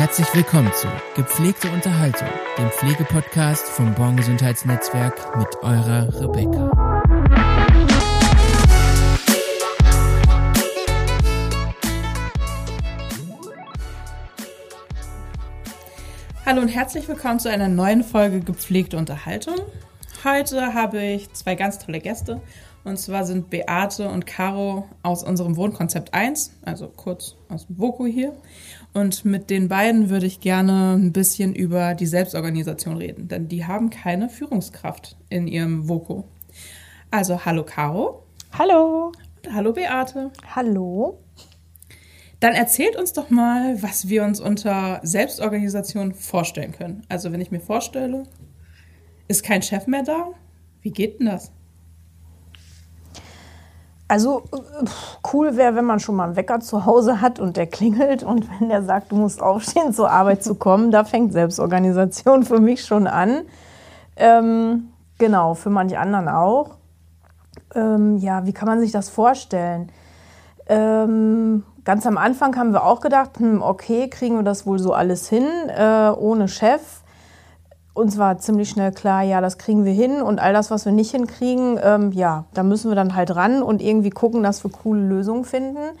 Herzlich 0.00 0.34
willkommen 0.34 0.72
zu 0.72 0.88
Gepflegte 1.14 1.70
Unterhaltung, 1.70 2.26
dem 2.56 2.70
Pflegepodcast 2.70 3.68
vom 3.68 3.94
Born 3.94 4.16
Gesundheitsnetzwerk 4.16 5.36
mit 5.36 5.48
eurer 5.60 6.08
Rebecca. 6.18 6.70
Hallo 16.46 16.62
und 16.62 16.68
herzlich 16.68 17.06
willkommen 17.06 17.38
zu 17.38 17.50
einer 17.50 17.68
neuen 17.68 18.02
Folge 18.02 18.40
Gepflegte 18.40 18.96
Unterhaltung. 18.96 19.56
Heute 20.24 20.72
habe 20.72 21.02
ich 21.02 21.30
zwei 21.34 21.56
ganz 21.56 21.78
tolle 21.78 22.00
Gäste. 22.00 22.40
Und 22.82 22.98
zwar 22.98 23.24
sind 23.24 23.50
Beate 23.50 24.08
und 24.08 24.26
Caro 24.26 24.88
aus 25.02 25.22
unserem 25.22 25.56
Wohnkonzept 25.56 26.14
1, 26.14 26.52
also 26.62 26.88
kurz 26.88 27.36
aus 27.48 27.66
dem 27.66 27.78
Voko 27.78 28.06
hier. 28.06 28.34
Und 28.94 29.24
mit 29.24 29.50
den 29.50 29.68
beiden 29.68 30.08
würde 30.08 30.26
ich 30.26 30.40
gerne 30.40 30.94
ein 30.94 31.12
bisschen 31.12 31.54
über 31.54 31.94
die 31.94 32.06
Selbstorganisation 32.06 32.96
reden, 32.96 33.28
denn 33.28 33.48
die 33.48 33.66
haben 33.66 33.90
keine 33.90 34.28
Führungskraft 34.30 35.16
in 35.28 35.46
ihrem 35.46 35.88
Voko. 35.88 36.24
Also 37.10 37.44
hallo 37.44 37.64
Caro. 37.64 38.24
Hallo. 38.58 39.12
Und 39.44 39.54
hallo 39.54 39.72
Beate. 39.72 40.30
Hallo. 40.54 41.18
Dann 42.40 42.54
erzählt 42.54 42.96
uns 42.96 43.12
doch 43.12 43.28
mal, 43.28 43.82
was 43.82 44.08
wir 44.08 44.24
uns 44.24 44.40
unter 44.40 45.00
Selbstorganisation 45.02 46.14
vorstellen 46.14 46.72
können. 46.72 47.02
Also 47.10 47.32
wenn 47.32 47.40
ich 47.42 47.50
mir 47.50 47.60
vorstelle, 47.60 48.22
ist 49.28 49.44
kein 49.44 49.62
Chef 49.62 49.86
mehr 49.86 50.02
da, 50.02 50.28
wie 50.80 50.90
geht 50.90 51.20
denn 51.20 51.26
das? 51.26 51.52
Also 54.10 54.42
cool 55.32 55.56
wäre, 55.56 55.76
wenn 55.76 55.84
man 55.84 56.00
schon 56.00 56.16
mal 56.16 56.24
einen 56.24 56.34
Wecker 56.34 56.58
zu 56.58 56.84
Hause 56.84 57.20
hat 57.20 57.38
und 57.38 57.56
der 57.56 57.68
klingelt 57.68 58.24
und 58.24 58.44
wenn 58.58 58.68
der 58.68 58.82
sagt, 58.82 59.12
du 59.12 59.14
musst 59.14 59.40
aufstehen, 59.40 59.92
zur 59.92 60.10
Arbeit 60.10 60.42
zu 60.42 60.56
kommen, 60.56 60.90
da 60.90 61.04
fängt 61.04 61.32
Selbstorganisation 61.32 62.42
für 62.42 62.58
mich 62.58 62.84
schon 62.84 63.06
an. 63.06 63.42
Ähm, 64.16 64.88
genau, 65.16 65.54
für 65.54 65.70
manche 65.70 66.00
anderen 66.00 66.28
auch. 66.28 66.70
Ähm, 67.72 68.16
ja, 68.16 68.44
wie 68.46 68.52
kann 68.52 68.66
man 68.66 68.80
sich 68.80 68.90
das 68.90 69.08
vorstellen? 69.08 69.92
Ähm, 70.66 71.62
ganz 71.84 72.04
am 72.04 72.18
Anfang 72.18 72.56
haben 72.56 72.72
wir 72.72 72.84
auch 72.84 73.00
gedacht, 73.00 73.38
hm, 73.38 73.62
okay, 73.62 74.10
kriegen 74.10 74.34
wir 74.34 74.42
das 74.42 74.66
wohl 74.66 74.80
so 74.80 74.92
alles 74.92 75.28
hin, 75.28 75.46
äh, 75.68 76.10
ohne 76.18 76.48
Chef 76.48 76.99
uns 78.00 78.18
war 78.18 78.38
ziemlich 78.38 78.70
schnell 78.70 78.92
klar, 78.92 79.22
ja, 79.22 79.40
das 79.40 79.58
kriegen 79.58 79.84
wir 79.84 79.92
hin 79.92 80.22
und 80.22 80.40
all 80.40 80.52
das, 80.52 80.70
was 80.70 80.84
wir 80.84 80.92
nicht 80.92 81.10
hinkriegen, 81.10 81.78
ähm, 81.82 82.12
ja, 82.12 82.44
da 82.54 82.62
müssen 82.62 82.90
wir 82.90 82.96
dann 82.96 83.14
halt 83.14 83.36
ran 83.36 83.62
und 83.62 83.82
irgendwie 83.82 84.10
gucken, 84.10 84.42
dass 84.42 84.64
wir 84.64 84.70
coole 84.70 85.00
Lösungen 85.00 85.44
finden. 85.44 85.96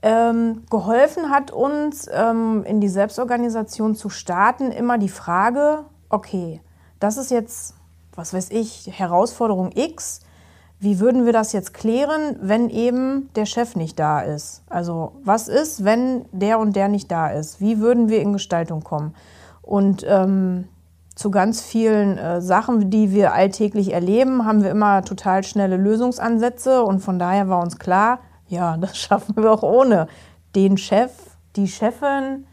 Ähm, 0.00 0.62
geholfen 0.70 1.30
hat 1.30 1.50
uns, 1.50 2.08
ähm, 2.12 2.64
in 2.64 2.80
die 2.80 2.88
Selbstorganisation 2.88 3.94
zu 3.94 4.08
starten, 4.08 4.70
immer 4.70 4.96
die 4.96 5.08
Frage, 5.08 5.84
okay, 6.08 6.60
das 7.00 7.16
ist 7.16 7.30
jetzt, 7.30 7.74
was 8.14 8.32
weiß 8.32 8.50
ich, 8.50 8.90
Herausforderung 8.92 9.70
X. 9.74 10.20
Wie 10.80 11.00
würden 11.00 11.26
wir 11.26 11.32
das 11.32 11.52
jetzt 11.52 11.74
klären, 11.74 12.36
wenn 12.40 12.70
eben 12.70 13.30
der 13.34 13.46
Chef 13.46 13.74
nicht 13.74 13.98
da 13.98 14.20
ist? 14.20 14.62
Also 14.68 15.12
was 15.24 15.48
ist, 15.48 15.84
wenn 15.84 16.24
der 16.30 16.60
und 16.60 16.76
der 16.76 16.88
nicht 16.88 17.10
da 17.10 17.28
ist? 17.28 17.60
Wie 17.60 17.80
würden 17.80 18.08
wir 18.08 18.22
in 18.22 18.32
Gestaltung 18.32 18.84
kommen? 18.84 19.14
Und 19.62 20.04
ähm, 20.08 20.68
zu 21.18 21.32
ganz 21.32 21.60
vielen 21.60 22.16
äh, 22.16 22.40
Sachen, 22.40 22.90
die 22.90 23.10
wir 23.10 23.32
alltäglich 23.32 23.92
erleben, 23.92 24.44
haben 24.44 24.62
wir 24.62 24.70
immer 24.70 25.04
total 25.04 25.42
schnelle 25.42 25.76
Lösungsansätze 25.76 26.84
und 26.84 27.00
von 27.00 27.18
daher 27.18 27.48
war 27.48 27.60
uns 27.60 27.80
klar, 27.80 28.20
ja, 28.46 28.76
das 28.80 28.96
schaffen 28.96 29.34
wir 29.36 29.50
auch 29.50 29.64
ohne 29.64 30.06
den 30.54 30.78
Chef, 30.78 31.10
die 31.56 31.66
Chefin, 31.66 32.46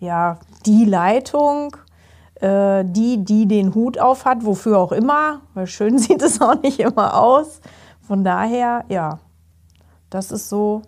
ja, 0.00 0.40
die 0.66 0.86
Leitung, 0.86 1.76
äh, 2.40 2.84
die, 2.84 3.24
die 3.24 3.46
den 3.46 3.76
Hut 3.76 4.00
auf 4.00 4.24
hat, 4.24 4.44
wofür 4.44 4.78
auch 4.78 4.90
immer, 4.90 5.42
weil 5.54 5.68
schön 5.68 5.96
sieht 6.00 6.20
es 6.20 6.40
auch 6.40 6.60
nicht 6.60 6.80
immer 6.80 7.16
aus. 7.16 7.60
Von 8.02 8.24
daher, 8.24 8.84
ja, 8.88 9.20
das 10.10 10.32
ist 10.32 10.48
so, 10.48 10.82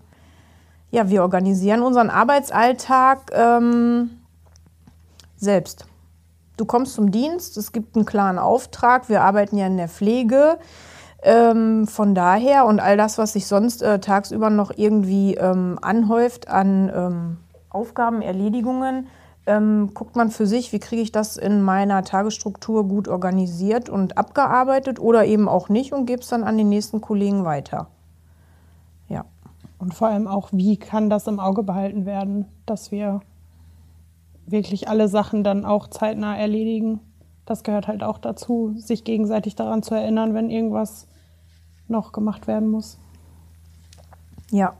ja, 0.90 1.08
wir 1.08 1.22
organisieren 1.22 1.82
unseren 1.82 2.10
Arbeitsalltag 2.10 3.30
ähm, 3.32 4.10
selbst. 5.36 5.86
Du 6.56 6.64
kommst 6.64 6.94
zum 6.94 7.10
Dienst, 7.10 7.56
es 7.56 7.72
gibt 7.72 7.96
einen 7.96 8.04
klaren 8.04 8.38
Auftrag, 8.38 9.08
wir 9.08 9.22
arbeiten 9.22 9.56
ja 9.56 9.66
in 9.66 9.76
der 9.76 9.88
Pflege. 9.88 10.58
Ähm, 11.22 11.86
von 11.86 12.14
daher 12.14 12.66
und 12.66 12.80
all 12.80 12.96
das, 12.96 13.16
was 13.16 13.34
sich 13.34 13.46
sonst 13.46 13.80
äh, 13.82 14.00
tagsüber 14.00 14.50
noch 14.50 14.72
irgendwie 14.76 15.34
ähm, 15.34 15.78
anhäuft 15.80 16.48
an 16.48 16.90
ähm, 16.94 17.36
Aufgaben, 17.70 18.22
Erledigungen, 18.22 19.06
ähm, 19.46 19.90
guckt 19.94 20.16
man 20.16 20.30
für 20.30 20.46
sich, 20.46 20.72
wie 20.72 20.78
kriege 20.80 21.02
ich 21.02 21.12
das 21.12 21.36
in 21.36 21.62
meiner 21.62 22.02
Tagesstruktur 22.04 22.86
gut 22.86 23.08
organisiert 23.08 23.88
und 23.88 24.18
abgearbeitet 24.18 25.00
oder 25.00 25.24
eben 25.24 25.48
auch 25.48 25.68
nicht 25.68 25.92
und 25.92 26.06
gebe 26.06 26.22
es 26.22 26.28
dann 26.28 26.44
an 26.44 26.58
den 26.58 26.68
nächsten 26.68 27.00
Kollegen 27.00 27.44
weiter. 27.44 27.88
Ja. 29.08 29.24
Und 29.78 29.94
vor 29.94 30.08
allem 30.08 30.28
auch, 30.28 30.50
wie 30.52 30.76
kann 30.76 31.10
das 31.10 31.26
im 31.26 31.40
Auge 31.40 31.62
behalten 31.62 32.06
werden, 32.06 32.46
dass 32.66 32.92
wir 32.92 33.20
wirklich 34.46 34.88
alle 34.88 35.08
Sachen 35.08 35.44
dann 35.44 35.64
auch 35.64 35.88
zeitnah 35.88 36.36
erledigen. 36.36 37.00
Das 37.46 37.62
gehört 37.62 37.88
halt 37.88 38.02
auch 38.02 38.18
dazu, 38.18 38.74
sich 38.76 39.04
gegenseitig 39.04 39.56
daran 39.56 39.82
zu 39.82 39.94
erinnern, 39.94 40.34
wenn 40.34 40.50
irgendwas 40.50 41.06
noch 41.88 42.12
gemacht 42.12 42.46
werden 42.46 42.68
muss. 42.68 42.98
Ja. 44.50 44.74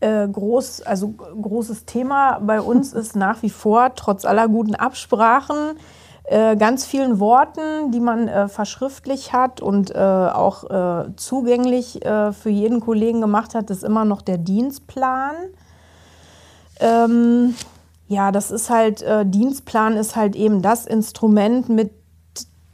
Äh, 0.00 0.28
groß, 0.28 0.82
also 0.82 1.08
großes 1.08 1.84
Thema 1.84 2.38
bei 2.40 2.60
uns 2.60 2.92
ist 2.94 3.16
nach 3.16 3.42
wie 3.42 3.50
vor, 3.50 3.94
trotz 3.96 4.24
aller 4.24 4.48
guten 4.48 4.74
Absprachen, 4.74 5.76
äh, 6.24 6.56
ganz 6.56 6.86
vielen 6.86 7.18
Worten, 7.18 7.90
die 7.90 8.00
man 8.00 8.28
äh, 8.28 8.48
verschriftlich 8.48 9.32
hat 9.32 9.60
und 9.60 9.94
auch 9.94 10.64
zugänglich 11.16 12.00
für 12.02 12.50
jeden 12.50 12.80
Kollegen 12.80 13.20
gemacht 13.20 13.54
hat, 13.54 13.70
ist 13.70 13.84
immer 13.84 14.04
noch 14.04 14.22
der 14.22 14.38
Dienstplan. 14.38 15.34
Ähm, 16.78 17.54
ja, 18.10 18.32
das 18.32 18.50
ist 18.50 18.70
halt, 18.70 19.02
äh, 19.02 19.24
Dienstplan 19.24 19.96
ist 19.96 20.16
halt 20.16 20.34
eben 20.34 20.62
das 20.62 20.84
Instrument 20.84 21.68
mit 21.68 21.92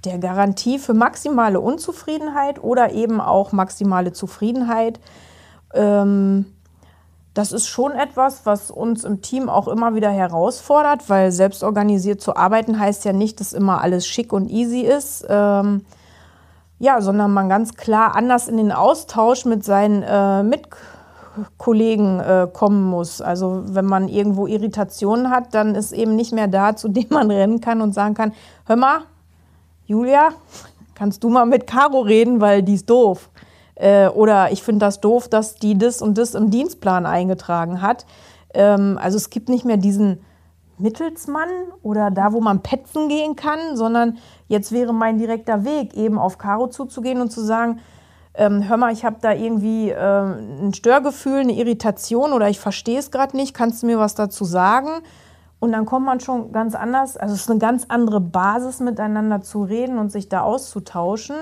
der 0.06 0.18
Garantie 0.18 0.78
für 0.78 0.94
maximale 0.94 1.60
Unzufriedenheit 1.60 2.64
oder 2.64 2.92
eben 2.92 3.20
auch 3.20 3.52
maximale 3.52 4.14
Zufriedenheit. 4.14 4.98
Ähm, 5.74 6.46
das 7.34 7.52
ist 7.52 7.66
schon 7.66 7.92
etwas, 7.92 8.46
was 8.46 8.70
uns 8.70 9.04
im 9.04 9.20
Team 9.20 9.50
auch 9.50 9.68
immer 9.68 9.94
wieder 9.94 10.08
herausfordert, 10.08 11.10
weil 11.10 11.30
selbstorganisiert 11.30 12.22
zu 12.22 12.34
arbeiten 12.34 12.80
heißt 12.80 13.04
ja 13.04 13.12
nicht, 13.12 13.38
dass 13.38 13.52
immer 13.52 13.82
alles 13.82 14.06
schick 14.06 14.32
und 14.32 14.48
easy 14.48 14.80
ist. 14.80 15.26
Ähm, 15.28 15.84
ja, 16.78 17.02
sondern 17.02 17.34
man 17.34 17.50
ganz 17.50 17.74
klar 17.74 18.16
anders 18.16 18.48
in 18.48 18.56
den 18.56 18.72
Austausch 18.72 19.44
mit 19.44 19.66
seinen 19.66 20.02
äh, 20.02 20.42
Mitkollegen 20.42 20.95
Kollegen 21.56 22.20
äh, 22.20 22.48
kommen 22.52 22.82
muss. 22.84 23.20
Also 23.20 23.62
wenn 23.66 23.84
man 23.84 24.08
irgendwo 24.08 24.46
Irritationen 24.46 25.30
hat, 25.30 25.54
dann 25.54 25.74
ist 25.74 25.92
eben 25.92 26.16
nicht 26.16 26.32
mehr 26.32 26.48
da, 26.48 26.76
zu 26.76 26.88
dem 26.96 27.06
man 27.10 27.30
rennen 27.30 27.60
kann 27.60 27.80
und 27.80 27.92
sagen 27.94 28.14
kann, 28.14 28.32
hör 28.66 28.76
mal, 28.76 29.00
Julia, 29.86 30.30
kannst 30.94 31.22
du 31.22 31.28
mal 31.28 31.46
mit 31.46 31.66
Caro 31.66 32.00
reden, 32.00 32.40
weil 32.40 32.62
die 32.62 32.74
ist 32.74 32.90
doof. 32.90 33.30
Äh, 33.76 34.08
oder 34.08 34.50
ich 34.50 34.62
finde 34.62 34.86
das 34.86 35.00
doof, 35.00 35.28
dass 35.28 35.54
die 35.54 35.78
das 35.78 36.02
und 36.02 36.18
das 36.18 36.34
im 36.34 36.50
Dienstplan 36.50 37.06
eingetragen 37.06 37.82
hat. 37.82 38.06
Ähm, 38.54 38.98
also 39.00 39.16
es 39.16 39.30
gibt 39.30 39.48
nicht 39.48 39.64
mehr 39.64 39.76
diesen 39.76 40.20
Mittelsmann 40.78 41.48
oder 41.82 42.10
da, 42.10 42.32
wo 42.32 42.40
man 42.40 42.62
petzen 42.62 43.08
gehen 43.08 43.36
kann, 43.36 43.76
sondern 43.76 44.18
jetzt 44.48 44.72
wäre 44.72 44.92
mein 44.92 45.18
direkter 45.18 45.64
Weg, 45.64 45.94
eben 45.94 46.18
auf 46.18 46.38
Caro 46.38 46.66
zuzugehen 46.68 47.20
und 47.20 47.30
zu 47.30 47.42
sagen, 47.42 47.80
ähm, 48.36 48.68
hör 48.68 48.76
mal, 48.76 48.92
ich 48.92 49.04
habe 49.04 49.16
da 49.20 49.32
irgendwie 49.32 49.90
äh, 49.90 49.96
ein 49.96 50.74
Störgefühl, 50.74 51.40
eine 51.40 51.52
Irritation 51.52 52.32
oder 52.32 52.48
ich 52.48 52.60
verstehe 52.60 52.98
es 52.98 53.10
gerade 53.10 53.36
nicht, 53.36 53.54
kannst 53.54 53.82
du 53.82 53.86
mir 53.86 53.98
was 53.98 54.14
dazu 54.14 54.44
sagen? 54.44 54.90
Und 55.58 55.72
dann 55.72 55.86
kommt 55.86 56.04
man 56.04 56.20
schon 56.20 56.52
ganz 56.52 56.74
anders, 56.74 57.16
also 57.16 57.34
es 57.34 57.42
ist 57.42 57.50
eine 57.50 57.58
ganz 57.58 57.86
andere 57.88 58.20
Basis, 58.20 58.80
miteinander 58.80 59.40
zu 59.40 59.64
reden 59.64 59.98
und 59.98 60.12
sich 60.12 60.28
da 60.28 60.42
auszutauschen. 60.42 61.36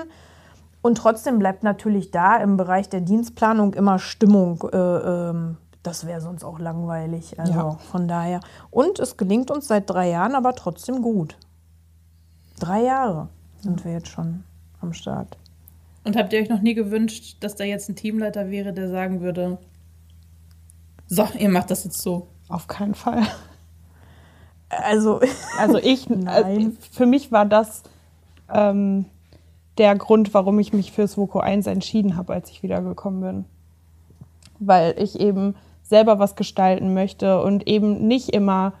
Und 0.81 0.97
trotzdem 0.97 1.39
bleibt 1.39 1.63
natürlich 1.63 2.11
da 2.11 2.37
im 2.37 2.57
Bereich 2.57 2.89
der 2.89 3.01
Dienstplanung 3.01 3.73
immer 3.73 3.99
Stimmung. 3.99 4.63
Äh, 4.71 4.77
ähm, 4.77 5.57
das 5.83 6.05
wäre 6.07 6.21
sonst 6.21 6.43
auch 6.43 6.59
langweilig. 6.59 7.39
Also 7.39 7.53
ja. 7.53 7.71
von 7.91 8.07
daher. 8.07 8.39
Und 8.71 8.99
es 8.99 9.17
gelingt 9.17 9.51
uns 9.51 9.67
seit 9.67 9.89
drei 9.89 10.09
Jahren 10.09 10.35
aber 10.35 10.55
trotzdem 10.55 11.01
gut. 11.01 11.37
Drei 12.59 12.83
Jahre 12.83 13.27
sind 13.59 13.83
wir 13.83 13.91
jetzt 13.91 14.07
schon 14.07 14.43
am 14.79 14.93
Start. 14.93 15.37
Und 16.05 16.15
habt 16.15 16.31
ihr 16.33 16.39
euch 16.39 16.49
noch 16.49 16.61
nie 16.61 16.75
gewünscht, 16.75 17.37
dass 17.39 17.55
da 17.55 17.63
jetzt 17.63 17.89
ein 17.89 17.95
Teamleiter 17.95 18.51
wäre, 18.51 18.73
der 18.73 18.89
sagen 18.89 19.21
würde, 19.21 19.57
so, 21.07 21.27
ihr 21.37 21.49
macht 21.49 21.71
das 21.71 21.83
jetzt 21.83 22.01
so? 22.01 22.27
Auf 22.47 22.67
keinen 22.67 22.95
Fall. 22.95 23.23
Also, 24.69 25.19
also 25.57 25.77
ich, 25.77 26.09
äh, 26.09 26.69
für 26.91 27.05
mich 27.05 27.31
war 27.31 27.45
das 27.45 27.83
ähm, 28.53 29.05
der 29.77 29.95
Grund, 29.95 30.33
warum 30.33 30.59
ich 30.59 30.73
mich 30.73 30.91
fürs 30.91 31.17
Voko 31.17 31.39
1 31.39 31.67
entschieden 31.67 32.15
habe, 32.15 32.33
als 32.33 32.49
ich 32.49 32.63
wiedergekommen 32.63 33.21
bin. 33.21 33.45
Weil 34.59 34.95
ich 34.99 35.19
eben 35.19 35.55
selber 35.83 36.19
was 36.19 36.35
gestalten 36.35 36.93
möchte 36.93 37.41
und 37.41 37.67
eben 37.67 38.07
nicht 38.07 38.29
immer 38.29 38.73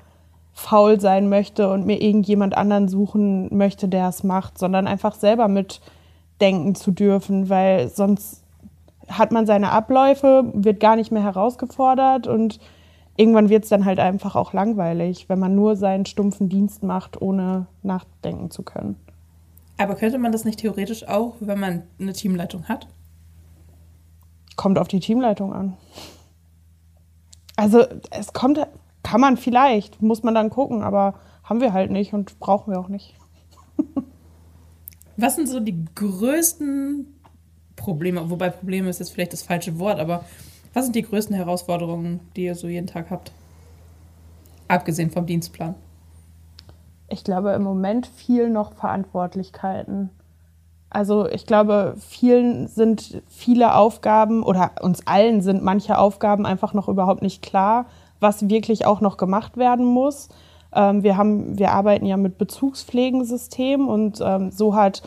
faul 0.53 0.99
sein 0.99 1.27
möchte 1.27 1.71
und 1.71 1.85
mir 1.85 2.01
irgendjemand 2.01 2.55
anderen 2.55 2.87
suchen 2.87 3.55
möchte, 3.55 3.87
der 3.87 4.09
es 4.09 4.23
macht, 4.23 4.57
sondern 4.57 4.87
einfach 4.87 5.15
selber 5.15 5.47
mitdenken 6.35 6.75
zu 6.75 6.91
dürfen, 6.91 7.49
weil 7.49 7.89
sonst 7.89 8.43
hat 9.07 9.31
man 9.31 9.45
seine 9.45 9.71
Abläufe, 9.71 10.51
wird 10.53 10.79
gar 10.79 10.95
nicht 10.95 11.11
mehr 11.11 11.23
herausgefordert 11.23 12.27
und 12.27 12.59
irgendwann 13.17 13.49
wird 13.49 13.63
es 13.63 13.69
dann 13.69 13.85
halt 13.85 13.99
einfach 13.99 14.35
auch 14.35 14.51
langweilig, 14.51 15.29
wenn 15.29 15.39
man 15.39 15.55
nur 15.55 15.75
seinen 15.75 16.05
stumpfen 16.05 16.49
Dienst 16.49 16.83
macht, 16.83 17.21
ohne 17.21 17.67
nachdenken 17.83 18.51
zu 18.51 18.63
können. 18.63 18.97
Aber 19.77 19.95
könnte 19.95 20.17
man 20.17 20.31
das 20.31 20.45
nicht 20.45 20.59
theoretisch 20.59 21.07
auch, 21.07 21.35
wenn 21.39 21.59
man 21.59 21.83
eine 21.99 22.13
Teamleitung 22.13 22.65
hat? 22.65 22.87
Kommt 24.55 24.79
auf 24.79 24.87
die 24.87 25.01
Teamleitung 25.01 25.53
an. 25.53 25.77
Also 27.57 27.85
es 28.09 28.33
kommt, 28.33 28.59
kann 29.03 29.21
man 29.21 29.37
vielleicht, 29.37 30.01
muss 30.01 30.23
man 30.23 30.33
dann 30.33 30.49
gucken, 30.49 30.81
aber 30.81 31.15
haben 31.43 31.61
wir 31.61 31.73
halt 31.73 31.91
nicht 31.91 32.13
und 32.13 32.39
brauchen 32.39 32.73
wir 32.73 32.79
auch 32.79 32.87
nicht. 32.87 33.15
Was 35.17 35.35
sind 35.35 35.47
so 35.47 35.59
die 35.59 35.85
größten 35.95 37.07
Probleme, 37.75 38.29
wobei 38.29 38.49
Probleme 38.49 38.89
ist 38.89 38.99
jetzt 38.99 39.11
vielleicht 39.11 39.33
das 39.33 39.43
falsche 39.43 39.79
Wort, 39.79 39.99
aber 39.99 40.25
was 40.73 40.85
sind 40.85 40.95
die 40.95 41.03
größten 41.03 41.35
Herausforderungen, 41.35 42.19
die 42.35 42.45
ihr 42.45 42.55
so 42.55 42.67
jeden 42.67 42.87
Tag 42.87 43.09
habt? 43.09 43.31
Abgesehen 44.67 45.11
vom 45.11 45.25
Dienstplan. 45.25 45.75
Ich 47.07 47.23
glaube 47.23 47.51
im 47.51 47.63
Moment 47.63 48.07
viel 48.07 48.49
noch 48.49 48.73
Verantwortlichkeiten. 48.73 50.09
Also 50.89 51.27
ich 51.27 51.45
glaube, 51.45 51.95
vielen 51.99 52.67
sind 52.67 53.21
viele 53.27 53.75
Aufgaben 53.75 54.43
oder 54.43 54.71
uns 54.81 55.05
allen 55.05 55.41
sind 55.41 55.63
manche 55.63 55.97
Aufgaben 55.97 56.45
einfach 56.45 56.73
noch 56.73 56.87
überhaupt 56.87 57.21
nicht 57.21 57.41
klar, 57.41 57.85
was 58.19 58.49
wirklich 58.49 58.85
auch 58.85 59.01
noch 59.01 59.17
gemacht 59.17 59.57
werden 59.57 59.85
muss. 59.85 60.29
Ähm, 60.75 61.03
wir, 61.03 61.17
haben, 61.17 61.57
wir 61.57 61.71
arbeiten 61.71 62.05
ja 62.05 62.17
mit 62.17 62.37
Bezugspflegensystem 62.37 63.87
und 63.87 64.19
ähm, 64.21 64.51
so 64.51 64.75
hat 64.75 65.01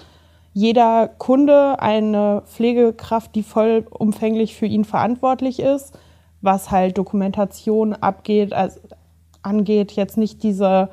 jeder 0.53 1.09
Kunde 1.09 1.81
eine 1.81 2.43
Pflegekraft, 2.47 3.35
die 3.35 3.43
vollumfänglich 3.43 4.57
für 4.57 4.67
ihn 4.67 4.85
verantwortlich 4.85 5.61
ist, 5.61 5.97
was 6.41 6.71
halt 6.71 6.99
Dokumentation 6.99 7.93
abgeht, 7.93 8.53
also 8.53 8.81
angeht, 9.43 9.93
jetzt 9.93 10.17
nicht 10.17 10.43
diese 10.43 10.89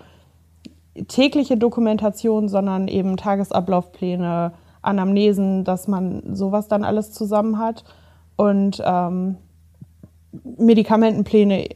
tägliche 1.08 1.58
Dokumentation, 1.58 2.48
sondern 2.48 2.88
eben 2.88 3.18
Tagesablaufpläne, 3.18 4.54
Anamnesen, 4.82 5.64
dass 5.64 5.88
man 5.88 6.36
sowas 6.36 6.68
dann 6.68 6.84
alles 6.84 7.12
zusammen 7.12 7.58
hat. 7.58 7.84
Und 8.36 8.82
ähm, 8.86 9.38
Medikamentenpläne 10.58 11.70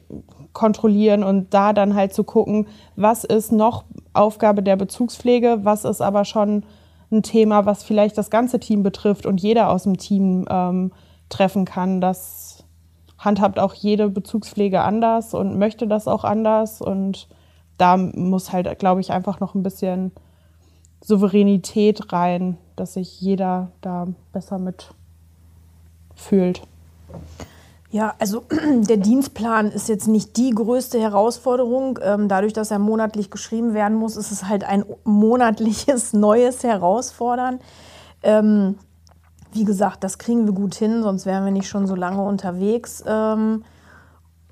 kontrollieren 0.59 1.23
und 1.23 1.53
da 1.53 1.71
dann 1.71 1.95
halt 1.95 2.13
zu 2.13 2.25
gucken, 2.25 2.67
was 2.97 3.23
ist 3.23 3.53
noch 3.53 3.85
Aufgabe 4.11 4.61
der 4.61 4.75
Bezugspflege, 4.75 5.59
was 5.63 5.85
ist 5.85 6.01
aber 6.01 6.25
schon 6.25 6.63
ein 7.13 7.23
Thema, 7.23 7.65
was 7.65 7.81
vielleicht 7.81 8.17
das 8.17 8.29
ganze 8.29 8.59
Team 8.59 8.83
betrifft 8.83 9.25
und 9.25 9.39
jeder 9.39 9.69
aus 9.69 9.83
dem 9.83 9.95
Team 9.97 10.45
ähm, 10.49 10.91
treffen 11.29 11.63
kann. 11.63 12.01
Das 12.01 12.65
handhabt 13.17 13.57
auch 13.57 13.73
jede 13.73 14.09
Bezugspflege 14.09 14.81
anders 14.81 15.33
und 15.33 15.57
möchte 15.57 15.87
das 15.87 16.09
auch 16.09 16.25
anders. 16.25 16.81
Und 16.81 17.29
da 17.77 17.95
muss 17.95 18.51
halt, 18.51 18.79
glaube 18.79 18.99
ich, 18.99 19.11
einfach 19.11 19.39
noch 19.39 19.55
ein 19.55 19.63
bisschen 19.63 20.11
Souveränität 20.99 22.11
rein, 22.11 22.57
dass 22.75 22.95
sich 22.95 23.21
jeder 23.21 23.71
da 23.79 24.07
besser 24.33 24.59
mit 24.59 24.93
fühlt. 26.15 26.63
Ja, 27.91 28.13
also 28.19 28.43
der 28.81 28.97
Dienstplan 28.97 29.71
ist 29.71 29.89
jetzt 29.89 30.07
nicht 30.07 30.37
die 30.37 30.51
größte 30.51 30.99
Herausforderung. 30.99 31.99
Ähm, 32.03 32.27
dadurch, 32.27 32.53
dass 32.53 32.71
er 32.71 32.79
monatlich 32.79 33.31
geschrieben 33.31 33.73
werden 33.73 33.97
muss, 33.97 34.15
ist 34.15 34.31
es 34.31 34.47
halt 34.47 34.63
ein 34.63 34.85
monatliches 35.03 36.13
neues 36.13 36.63
Herausfordern. 36.63 37.59
Ähm, 38.21 38.75
wie 39.51 39.63
gesagt, 39.65 40.03
das 40.03 40.19
kriegen 40.19 40.45
wir 40.45 40.53
gut 40.53 40.75
hin, 40.75 41.01
sonst 41.01 41.25
wären 41.25 41.43
wir 41.43 41.51
nicht 41.51 41.67
schon 41.67 41.87
so 41.87 41.95
lange 41.95 42.21
unterwegs 42.21 43.03
ähm, 43.07 43.63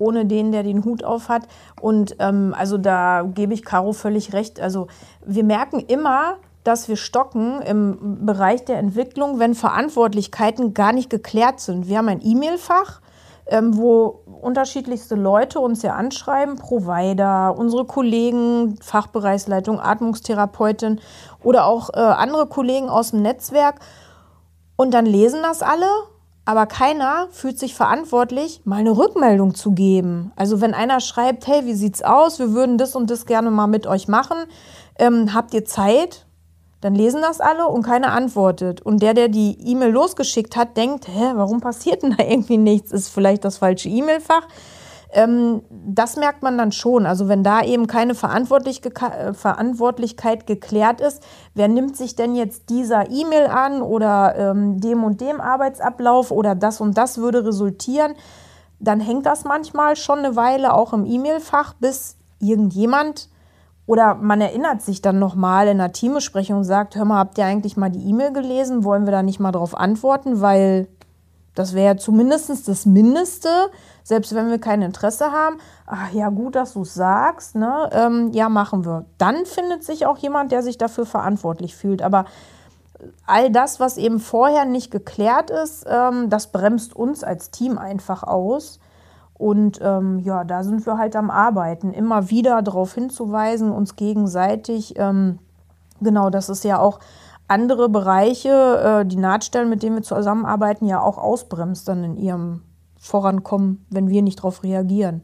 ohne 0.00 0.26
den, 0.26 0.50
der 0.50 0.64
den 0.64 0.84
Hut 0.84 1.04
auf 1.04 1.28
hat. 1.28 1.46
Und 1.80 2.20
also 2.20 2.78
da 2.78 3.22
gebe 3.22 3.52
ich 3.52 3.64
Caro 3.64 3.92
völlig 3.92 4.32
recht. 4.32 4.60
Also 4.60 4.86
wir 5.26 5.42
merken 5.42 5.80
immer, 5.80 6.36
dass 6.62 6.88
wir 6.88 6.96
stocken 6.96 7.60
im 7.62 8.24
Bereich 8.24 8.64
der 8.64 8.78
Entwicklung, 8.78 9.40
wenn 9.40 9.54
Verantwortlichkeiten 9.56 10.72
gar 10.72 10.92
nicht 10.92 11.10
geklärt 11.10 11.58
sind. 11.58 11.88
Wir 11.88 11.98
haben 11.98 12.08
ein 12.08 12.20
E-Mail-Fach 12.22 13.00
ähm, 13.48 13.76
wo 13.76 14.20
unterschiedlichste 14.40 15.14
Leute 15.14 15.60
uns 15.60 15.82
ja 15.82 15.94
anschreiben, 15.94 16.56
Provider, 16.56 17.54
unsere 17.56 17.84
Kollegen, 17.84 18.78
Fachbereichsleitung, 18.80 19.80
Atmungstherapeutin 19.80 21.00
oder 21.42 21.66
auch 21.66 21.90
äh, 21.92 21.98
andere 21.98 22.46
Kollegen 22.46 22.88
aus 22.88 23.10
dem 23.10 23.22
Netzwerk. 23.22 23.80
Und 24.76 24.94
dann 24.94 25.06
lesen 25.06 25.40
das 25.42 25.62
alle, 25.62 25.88
aber 26.44 26.66
keiner 26.66 27.28
fühlt 27.30 27.58
sich 27.58 27.74
verantwortlich, 27.74 28.62
mal 28.64 28.76
eine 28.76 28.96
Rückmeldung 28.96 29.54
zu 29.54 29.72
geben. 29.72 30.32
Also 30.36 30.60
wenn 30.60 30.72
einer 30.72 31.00
schreibt, 31.00 31.46
hey, 31.46 31.66
wie 31.66 31.74
sieht's 31.74 32.02
aus? 32.02 32.38
Wir 32.38 32.52
würden 32.52 32.78
das 32.78 32.94
und 32.94 33.10
das 33.10 33.26
gerne 33.26 33.50
mal 33.50 33.66
mit 33.66 33.86
euch 33.86 34.08
machen. 34.08 34.38
Ähm, 34.98 35.34
habt 35.34 35.52
ihr 35.52 35.64
Zeit? 35.64 36.27
Dann 36.80 36.94
lesen 36.94 37.22
das 37.22 37.40
alle 37.40 37.66
und 37.66 37.82
keiner 37.82 38.12
antwortet. 38.12 38.80
Und 38.82 39.02
der, 39.02 39.14
der 39.14 39.28
die 39.28 39.58
E-Mail 39.60 39.90
losgeschickt 39.90 40.56
hat, 40.56 40.76
denkt, 40.76 41.08
hä, 41.08 41.32
warum 41.34 41.60
passiert 41.60 42.02
denn 42.02 42.14
da 42.16 42.24
irgendwie 42.24 42.58
nichts? 42.58 42.92
Ist 42.92 43.08
vielleicht 43.08 43.44
das 43.44 43.58
falsche 43.58 43.88
E-Mail-Fach? 43.88 44.46
Ähm, 45.10 45.62
das 45.70 46.16
merkt 46.16 46.42
man 46.42 46.58
dann 46.58 46.70
schon. 46.70 47.06
Also 47.06 47.28
wenn 47.28 47.42
da 47.42 47.62
eben 47.62 47.86
keine 47.86 48.14
Verantwortlich 48.14 48.82
äh, 48.84 49.32
Verantwortlichkeit 49.32 50.46
geklärt 50.46 51.00
ist, 51.00 51.22
wer 51.54 51.68
nimmt 51.68 51.96
sich 51.96 52.14
denn 52.14 52.34
jetzt 52.34 52.68
dieser 52.68 53.10
E-Mail 53.10 53.46
an 53.46 53.82
oder 53.82 54.34
ähm, 54.36 54.80
dem 54.80 55.02
und 55.02 55.20
dem 55.20 55.40
Arbeitsablauf 55.40 56.30
oder 56.30 56.54
das 56.54 56.80
und 56.80 56.96
das 56.98 57.18
würde 57.18 57.44
resultieren, 57.44 58.14
dann 58.80 59.00
hängt 59.00 59.26
das 59.26 59.44
manchmal 59.44 59.96
schon 59.96 60.20
eine 60.20 60.36
Weile 60.36 60.74
auch 60.74 60.92
im 60.92 61.06
E-Mail-Fach, 61.06 61.74
bis 61.74 62.16
irgendjemand 62.38 63.28
oder 63.88 64.16
man 64.16 64.42
erinnert 64.42 64.82
sich 64.82 65.00
dann 65.00 65.18
nochmal 65.18 65.66
in 65.66 65.80
einer 65.80 65.92
Teambesprechung 65.92 66.58
und 66.58 66.64
sagt, 66.64 66.94
hör 66.94 67.06
mal, 67.06 67.16
habt 67.16 67.38
ihr 67.38 67.46
eigentlich 67.46 67.78
mal 67.78 67.88
die 67.88 68.06
E-Mail 68.10 68.34
gelesen? 68.34 68.84
Wollen 68.84 69.06
wir 69.06 69.12
da 69.12 69.22
nicht 69.22 69.40
mal 69.40 69.50
drauf 69.50 69.74
antworten? 69.74 70.42
Weil 70.42 70.88
das 71.54 71.72
wäre 71.72 71.96
zumindest 71.96 72.68
das 72.68 72.84
Mindeste, 72.84 73.48
selbst 74.04 74.34
wenn 74.34 74.50
wir 74.50 74.58
kein 74.58 74.82
Interesse 74.82 75.32
haben. 75.32 75.56
Ach 75.86 76.12
ja, 76.12 76.28
gut, 76.28 76.54
dass 76.54 76.74
du 76.74 76.82
es 76.82 76.92
sagst. 76.92 77.54
Ne? 77.54 77.88
Ähm, 77.92 78.30
ja, 78.32 78.50
machen 78.50 78.84
wir. 78.84 79.06
Dann 79.16 79.46
findet 79.46 79.84
sich 79.84 80.04
auch 80.04 80.18
jemand, 80.18 80.52
der 80.52 80.62
sich 80.62 80.76
dafür 80.76 81.06
verantwortlich 81.06 81.74
fühlt. 81.74 82.02
Aber 82.02 82.26
all 83.26 83.50
das, 83.50 83.80
was 83.80 83.96
eben 83.96 84.20
vorher 84.20 84.66
nicht 84.66 84.90
geklärt 84.90 85.48
ist, 85.48 85.86
ähm, 85.88 86.28
das 86.28 86.48
bremst 86.48 86.94
uns 86.94 87.24
als 87.24 87.50
Team 87.52 87.78
einfach 87.78 88.22
aus. 88.22 88.80
Und 89.38 89.78
ähm, 89.82 90.18
ja, 90.18 90.42
da 90.42 90.64
sind 90.64 90.84
wir 90.84 90.98
halt 90.98 91.14
am 91.14 91.30
Arbeiten, 91.30 91.92
immer 91.92 92.28
wieder 92.28 92.60
darauf 92.60 92.94
hinzuweisen, 92.94 93.70
uns 93.70 93.94
gegenseitig. 93.94 94.98
Ähm, 94.98 95.38
genau, 96.00 96.28
das 96.28 96.48
ist 96.48 96.64
ja 96.64 96.80
auch 96.80 96.98
andere 97.46 97.88
Bereiche, 97.88 99.02
äh, 99.02 99.06
die 99.06 99.16
Nahtstellen, 99.16 99.70
mit 99.70 99.82
denen 99.82 99.96
wir 99.96 100.02
zusammenarbeiten, 100.02 100.86
ja 100.86 101.00
auch 101.00 101.18
ausbremst 101.18 101.88
dann 101.88 102.02
in 102.02 102.16
ihrem 102.16 102.62
Vorankommen, 102.98 103.86
wenn 103.90 104.08
wir 104.08 104.22
nicht 104.22 104.40
darauf 104.40 104.64
reagieren. 104.64 105.22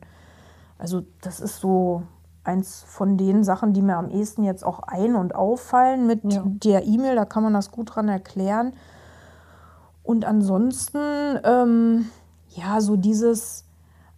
Also 0.78 1.02
das 1.20 1.40
ist 1.40 1.58
so 1.58 2.04
eins 2.44 2.84
von 2.86 3.16
den 3.16 3.42
Sachen, 3.42 3.72
die 3.72 3.82
mir 3.82 3.96
am 3.96 4.10
ehesten 4.10 4.44
jetzt 4.44 4.64
auch 4.64 4.80
ein- 4.80 5.16
und 5.16 5.34
auffallen 5.34 6.06
mit 6.06 6.20
ja. 6.32 6.42
der 6.46 6.86
E-Mail. 6.86 7.16
Da 7.16 7.24
kann 7.24 7.42
man 7.42 7.54
das 7.54 7.72
gut 7.72 7.94
dran 7.94 8.08
erklären. 8.08 8.74
Und 10.02 10.24
ansonsten, 10.24 11.38
ähm, 11.42 12.06
ja, 12.50 12.80
so 12.80 12.96
dieses 12.96 13.63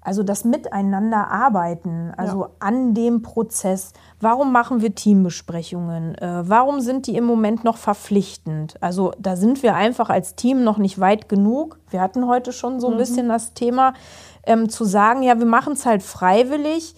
also 0.06 0.22
das 0.22 0.44
Miteinander 0.44 1.32
arbeiten, 1.32 2.12
also 2.16 2.44
ja. 2.44 2.50
an 2.60 2.94
dem 2.94 3.22
Prozess. 3.22 3.92
Warum 4.20 4.52
machen 4.52 4.80
wir 4.80 4.94
Teambesprechungen? 4.94 6.14
Äh, 6.14 6.48
warum 6.48 6.80
sind 6.80 7.08
die 7.08 7.16
im 7.16 7.24
Moment 7.24 7.64
noch 7.64 7.76
verpflichtend? 7.76 8.76
Also 8.80 9.12
da 9.18 9.34
sind 9.34 9.64
wir 9.64 9.74
einfach 9.74 10.08
als 10.08 10.36
Team 10.36 10.62
noch 10.62 10.78
nicht 10.78 11.00
weit 11.00 11.28
genug. 11.28 11.80
Wir 11.90 12.00
hatten 12.00 12.28
heute 12.28 12.52
schon 12.52 12.78
so 12.78 12.86
ein 12.86 12.94
mhm. 12.94 12.98
bisschen 12.98 13.28
das 13.28 13.52
Thema, 13.54 13.94
ähm, 14.44 14.68
zu 14.68 14.84
sagen, 14.84 15.24
ja, 15.24 15.40
wir 15.40 15.46
machen 15.46 15.72
es 15.72 15.84
halt 15.84 16.04
freiwillig, 16.04 16.94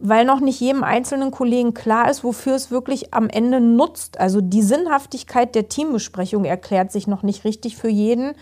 weil 0.00 0.24
noch 0.24 0.40
nicht 0.40 0.58
jedem 0.58 0.82
einzelnen 0.82 1.30
Kollegen 1.30 1.74
klar 1.74 2.10
ist, 2.10 2.24
wofür 2.24 2.56
es 2.56 2.72
wirklich 2.72 3.14
am 3.14 3.28
Ende 3.28 3.60
nutzt. 3.60 4.18
Also 4.18 4.40
die 4.40 4.62
Sinnhaftigkeit 4.62 5.54
der 5.54 5.68
Teambesprechung 5.68 6.44
erklärt 6.44 6.90
sich 6.90 7.06
noch 7.06 7.22
nicht 7.22 7.44
richtig 7.44 7.76
für 7.76 7.88
jeden 7.88 8.34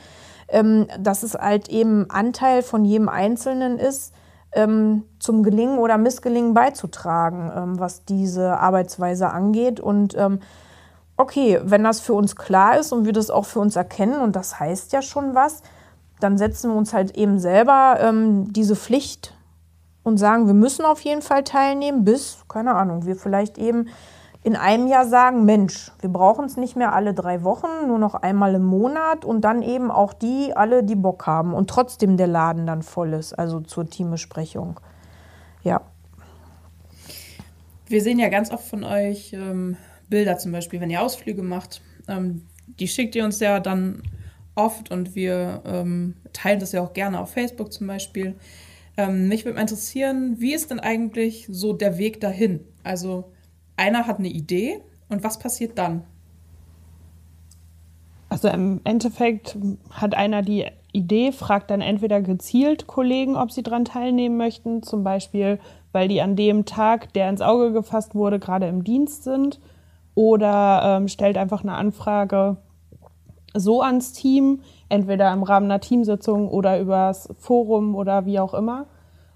ähm, 0.49 0.87
dass 0.99 1.23
es 1.23 1.35
halt 1.35 1.69
eben 1.69 2.11
Anteil 2.11 2.63
von 2.63 2.85
jedem 2.85 3.09
Einzelnen 3.09 3.79
ist, 3.79 4.13
ähm, 4.53 5.05
zum 5.19 5.43
Gelingen 5.43 5.79
oder 5.79 5.99
Missgelingen 5.99 6.55
beizutragen, 6.55 7.53
ähm, 7.55 7.79
was 7.79 8.05
diese 8.05 8.59
Arbeitsweise 8.59 9.29
angeht. 9.29 9.81
Und 9.81 10.17
ähm, 10.17 10.41
okay, 11.17 11.61
wenn 11.63 11.85
das 11.85 12.01
für 12.01 12.15
uns 12.15 12.37
klar 12.37 12.79
ist 12.79 12.93
und 12.93 13.05
wir 13.05 13.13
das 13.13 13.31
auch 13.31 13.45
für 13.45 13.61
uns 13.61 13.77
erkennen, 13.77 14.21
und 14.21 14.35
das 14.37 14.59
heißt 14.59 14.93
ja 14.93 15.03
schon 15.03 15.35
was, 15.35 15.63
dann 16.21 16.39
setzen 16.39 16.71
wir 16.71 16.77
uns 16.77 16.95
halt 16.95 17.17
eben 17.17 17.39
selber 17.39 17.99
ähm, 18.01 18.53
diese 18.53 18.77
Pflicht 18.77 19.35
und 20.03 20.19
sagen, 20.19 20.47
wir 20.47 20.55
müssen 20.55 20.85
auf 20.85 21.01
jeden 21.01 21.21
Fall 21.23 21.45
teilnehmen, 21.45 22.05
bis, 22.05 22.39
keine 22.49 22.75
Ahnung, 22.75 23.05
wir 23.05 23.17
vielleicht 23.17 23.59
eben 23.59 23.89
in 24.47 24.55
einem 24.55 24.87
Jahr 24.87 25.09
sagen, 25.09 25.45
Mensch, 25.45 25.91
wir 26.01 26.09
brauchen 26.09 26.45
es 26.45 26.57
nicht 26.57 26.77
mehr 26.77 26.93
alle 26.93 27.15
drei 27.15 27.43
Wochen, 27.43 27.89
nur 27.89 27.99
noch 27.99 28.15
einmal 28.15 28.55
im 28.55 28.63
Monat 28.63 29.25
und 29.25 29.41
dann 29.41 29.61
eben 29.61 29.91
auch 29.91 30.13
die, 30.13 30.53
alle, 30.55 30.85
die 30.85 30.95
Bock 30.95 31.27
haben 31.27 31.53
und 31.53 31.69
trotzdem 31.69 32.17
der 32.17 32.29
Laden 32.29 32.65
dann 32.65 32.85
voll 32.85 33.13
ist, 33.13 33.33
also 33.33 33.59
zur 33.59 33.91
Teambesprechung. 33.91 34.79
Ja. 35.65 35.81
Wir 37.89 38.01
sehen 38.01 38.21
ja 38.21 38.29
ganz 38.29 38.53
oft 38.53 38.69
von 38.69 38.85
euch 38.85 39.33
ähm, 39.33 39.77
Bilder 40.09 40.39
zum 40.39 40.53
Beispiel, 40.53 40.81
wenn 40.81 40.91
ihr 40.91 41.03
Ausflüge 41.03 41.43
macht. 41.43 41.83
Ähm, 42.07 42.47
die 42.79 42.87
schickt 42.87 43.17
ihr 43.17 43.25
uns 43.25 43.41
ja 43.41 43.59
dann 43.59 44.01
oft 44.55 44.93
und 44.93 45.17
wir 45.17 45.61
ähm, 45.67 46.15
teilen 46.33 46.61
das 46.61 46.71
ja 46.71 46.83
auch 46.83 46.93
gerne 46.93 47.19
auf 47.19 47.33
Facebook 47.33 47.73
zum 47.73 47.89
Beispiel. 47.89 48.37
Ähm, 48.97 49.27
mich 49.27 49.45
würde 49.45 49.61
interessieren, 49.61 50.37
wie 50.39 50.55
ist 50.55 50.71
denn 50.71 50.79
eigentlich 50.79 51.49
so 51.51 51.73
der 51.73 51.99
Weg 51.99 52.21
dahin? 52.21 52.61
Also 52.85 53.33
einer 53.77 54.07
hat 54.07 54.19
eine 54.19 54.29
Idee 54.29 54.81
und 55.09 55.23
was 55.23 55.39
passiert 55.39 55.79
dann? 55.79 56.05
Also 58.29 58.49
im 58.49 58.81
Endeffekt 58.85 59.57
hat 59.91 60.15
einer 60.15 60.43
die 60.43 60.67
Idee, 60.93 61.33
fragt 61.33 61.71
dann 61.71 61.81
entweder 61.81 62.21
gezielt 62.21 62.87
Kollegen, 62.87 63.37
ob 63.37 63.53
sie 63.53 63.63
daran 63.63 63.85
teilnehmen 63.85 64.37
möchten, 64.37 64.83
zum 64.83 65.05
Beispiel, 65.05 65.59
weil 65.93 66.09
die 66.09 66.21
an 66.21 66.37
dem 66.37 66.65
Tag, 66.65 67.13
der 67.13 67.29
ins 67.29 67.41
Auge 67.41 67.73
gefasst 67.73 68.15
wurde, 68.15 68.39
gerade 68.39 68.67
im 68.67 68.83
Dienst 68.83 69.25
sind, 69.25 69.61
oder 70.15 70.83
ähm, 70.85 71.09
stellt 71.09 71.37
einfach 71.37 71.63
eine 71.63 71.75
Anfrage 71.75 72.57
so 73.55 73.83
ans 73.83 74.13
Team, 74.13 74.61
entweder 74.89 75.33
im 75.33 75.43
Rahmen 75.43 75.67
einer 75.67 75.81
Teamsitzung 75.81 76.49
oder 76.49 76.81
übers 76.81 77.29
Forum 77.39 77.95
oder 77.95 78.27
wie 78.27 78.41
auch 78.41 78.55
immer, 78.55 78.87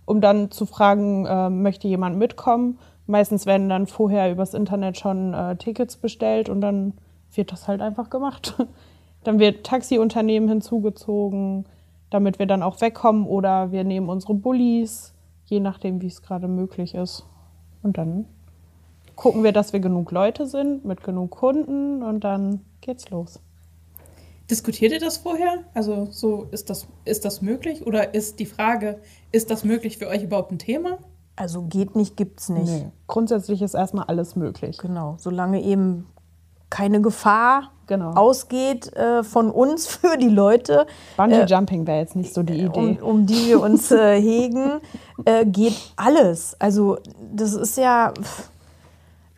um 0.05 0.21
dann 0.21 0.51
zu 0.51 0.67
fragen, 0.67 1.27
äh, 1.27 1.51
möchte 1.51 1.87
jemand 1.89 2.17
mitkommen 2.17 2.79
meistens 3.11 3.45
werden 3.45 3.69
dann 3.69 3.87
vorher 3.87 4.31
übers 4.31 4.55
Internet 4.55 4.99
schon 4.99 5.35
äh, 5.35 5.57
Tickets 5.57 5.97
bestellt 5.97 6.49
und 6.49 6.61
dann 6.61 6.95
wird 7.35 7.53
das 7.53 7.69
halt 7.69 7.83
einfach 7.83 8.09
gemacht. 8.09 8.57
dann 9.25 9.39
wird 9.39 9.67
Taxiunternehmen 9.67 10.49
hinzugezogen, 10.49 11.67
damit 12.09 12.39
wir 12.39 12.47
dann 12.47 12.63
auch 12.63 12.81
wegkommen 12.81 13.27
oder 13.27 13.73
wir 13.73 13.85
nehmen 13.85 14.09
unsere 14.09 14.35
Bullies, 14.35 15.13
je 15.45 15.61
nachdem, 15.61 16.01
wie 16.01 16.07
es 16.07 16.23
gerade 16.23 16.49
möglich 16.49 16.95
ist. 16.95 17.27
Und 17.83 17.99
dann 17.99 18.27
gucken 19.17 19.45
wir, 19.45 19.53
dass 19.53 19.73
wir 19.73 19.81
genug 19.81 20.11
Leute 20.13 20.47
sind 20.47 20.85
mit 20.85 21.03
genug 21.03 21.31
Kunden 21.33 22.03
und 22.03 22.25
dann 22.25 22.61
geht's 22.81 23.11
los. 23.11 23.41
Diskutiert 24.51 24.93
ihr 24.93 24.99
das 24.99 25.19
vorher? 25.19 25.65
Also 25.75 26.09
so 26.11 26.49
ist 26.51 26.71
das, 26.71 26.89
ist 27.05 27.25
das 27.25 27.41
möglich? 27.41 27.87
Oder 27.87 28.15
ist 28.15 28.41
die 28.41 28.47
Frage, 28.47 28.99
ist 29.31 29.51
das 29.51 29.65
möglich 29.65 29.99
für 29.99 30.09
euch 30.09 30.25
überhaupt 30.25 30.51
ein 30.51 30.59
Thema? 30.59 30.99
Also 31.41 31.63
geht 31.63 31.97
nicht, 31.97 32.19
gibt's 32.19 32.51
nicht. 32.51 32.71
Nee. 32.71 32.91
Grundsätzlich 33.07 33.63
ist 33.63 33.73
erstmal 33.73 34.05
alles 34.05 34.37
möglich. 34.37 34.77
Genau, 34.77 35.15
solange 35.19 35.63
eben 35.63 36.07
keine 36.69 37.01
Gefahr 37.01 37.71
genau. 37.87 38.11
ausgeht 38.13 38.95
äh, 38.95 39.25
von 39.25 39.51
uns 39.51 39.87
für 39.97 40.19
die 40.19 40.29
Leute. 40.29 40.87
Bungee 41.17 41.47
Jumping 41.47 41.87
wäre 41.87 41.99
jetzt 41.99 42.15
nicht 42.15 42.35
so 42.35 42.43
die 42.43 42.61
Idee. 42.61 42.99
Um, 43.01 43.09
um 43.09 43.27
die 43.27 43.47
wir 43.47 43.63
uns 43.63 43.91
äh, 43.91 44.21
hegen, 44.21 44.83
äh, 45.25 45.47
geht 45.47 45.75
alles. 45.97 46.57
Also 46.59 46.99
das 47.35 47.55
ist 47.55 47.79
ja. 47.79 48.13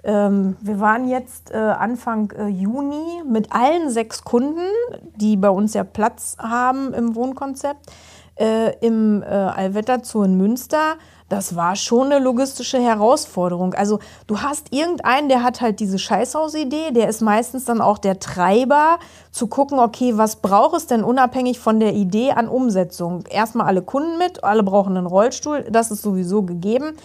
Ähm, 0.04 0.56
wir 0.60 0.80
waren 0.80 1.08
jetzt 1.08 1.52
äh, 1.52 1.56
Anfang 1.56 2.32
äh, 2.32 2.48
Juni 2.48 3.22
mit 3.24 3.52
allen 3.52 3.88
sechs 3.88 4.24
Kunden, 4.24 4.66
die 5.14 5.36
bei 5.36 5.50
uns 5.50 5.74
ja 5.74 5.84
Platz 5.84 6.36
haben 6.40 6.92
im 6.92 7.14
Wohnkonzept, 7.14 7.86
äh, 8.34 8.76
im 8.84 9.22
Allwetter 9.22 10.00
Zoo 10.02 10.24
in 10.24 10.36
Münster 10.36 10.96
das 11.32 11.56
war 11.56 11.76
schon 11.76 12.12
eine 12.12 12.22
logistische 12.22 12.78
Herausforderung. 12.78 13.72
Also 13.72 14.00
du 14.26 14.42
hast 14.42 14.70
irgendeinen, 14.70 15.30
der 15.30 15.42
hat 15.42 15.62
halt 15.62 15.80
diese 15.80 15.98
Scheißhausidee, 15.98 16.90
der 16.90 17.08
ist 17.08 17.22
meistens 17.22 17.64
dann 17.64 17.80
auch 17.80 17.96
der 17.96 18.20
Treiber, 18.20 18.98
zu 19.30 19.46
gucken, 19.46 19.78
okay, 19.78 20.18
was 20.18 20.36
braucht 20.36 20.76
es 20.76 20.86
denn 20.88 21.02
unabhängig 21.02 21.58
von 21.58 21.80
der 21.80 21.94
Idee 21.94 22.32
an 22.32 22.48
Umsetzung? 22.48 23.24
Erstmal 23.30 23.66
alle 23.66 23.80
Kunden 23.80 24.18
mit, 24.18 24.44
alle 24.44 24.62
brauchen 24.62 24.94
einen 24.94 25.06
Rollstuhl, 25.06 25.64
das 25.70 25.90
ist 25.90 26.02
sowieso 26.02 26.42
gegeben. 26.42 26.98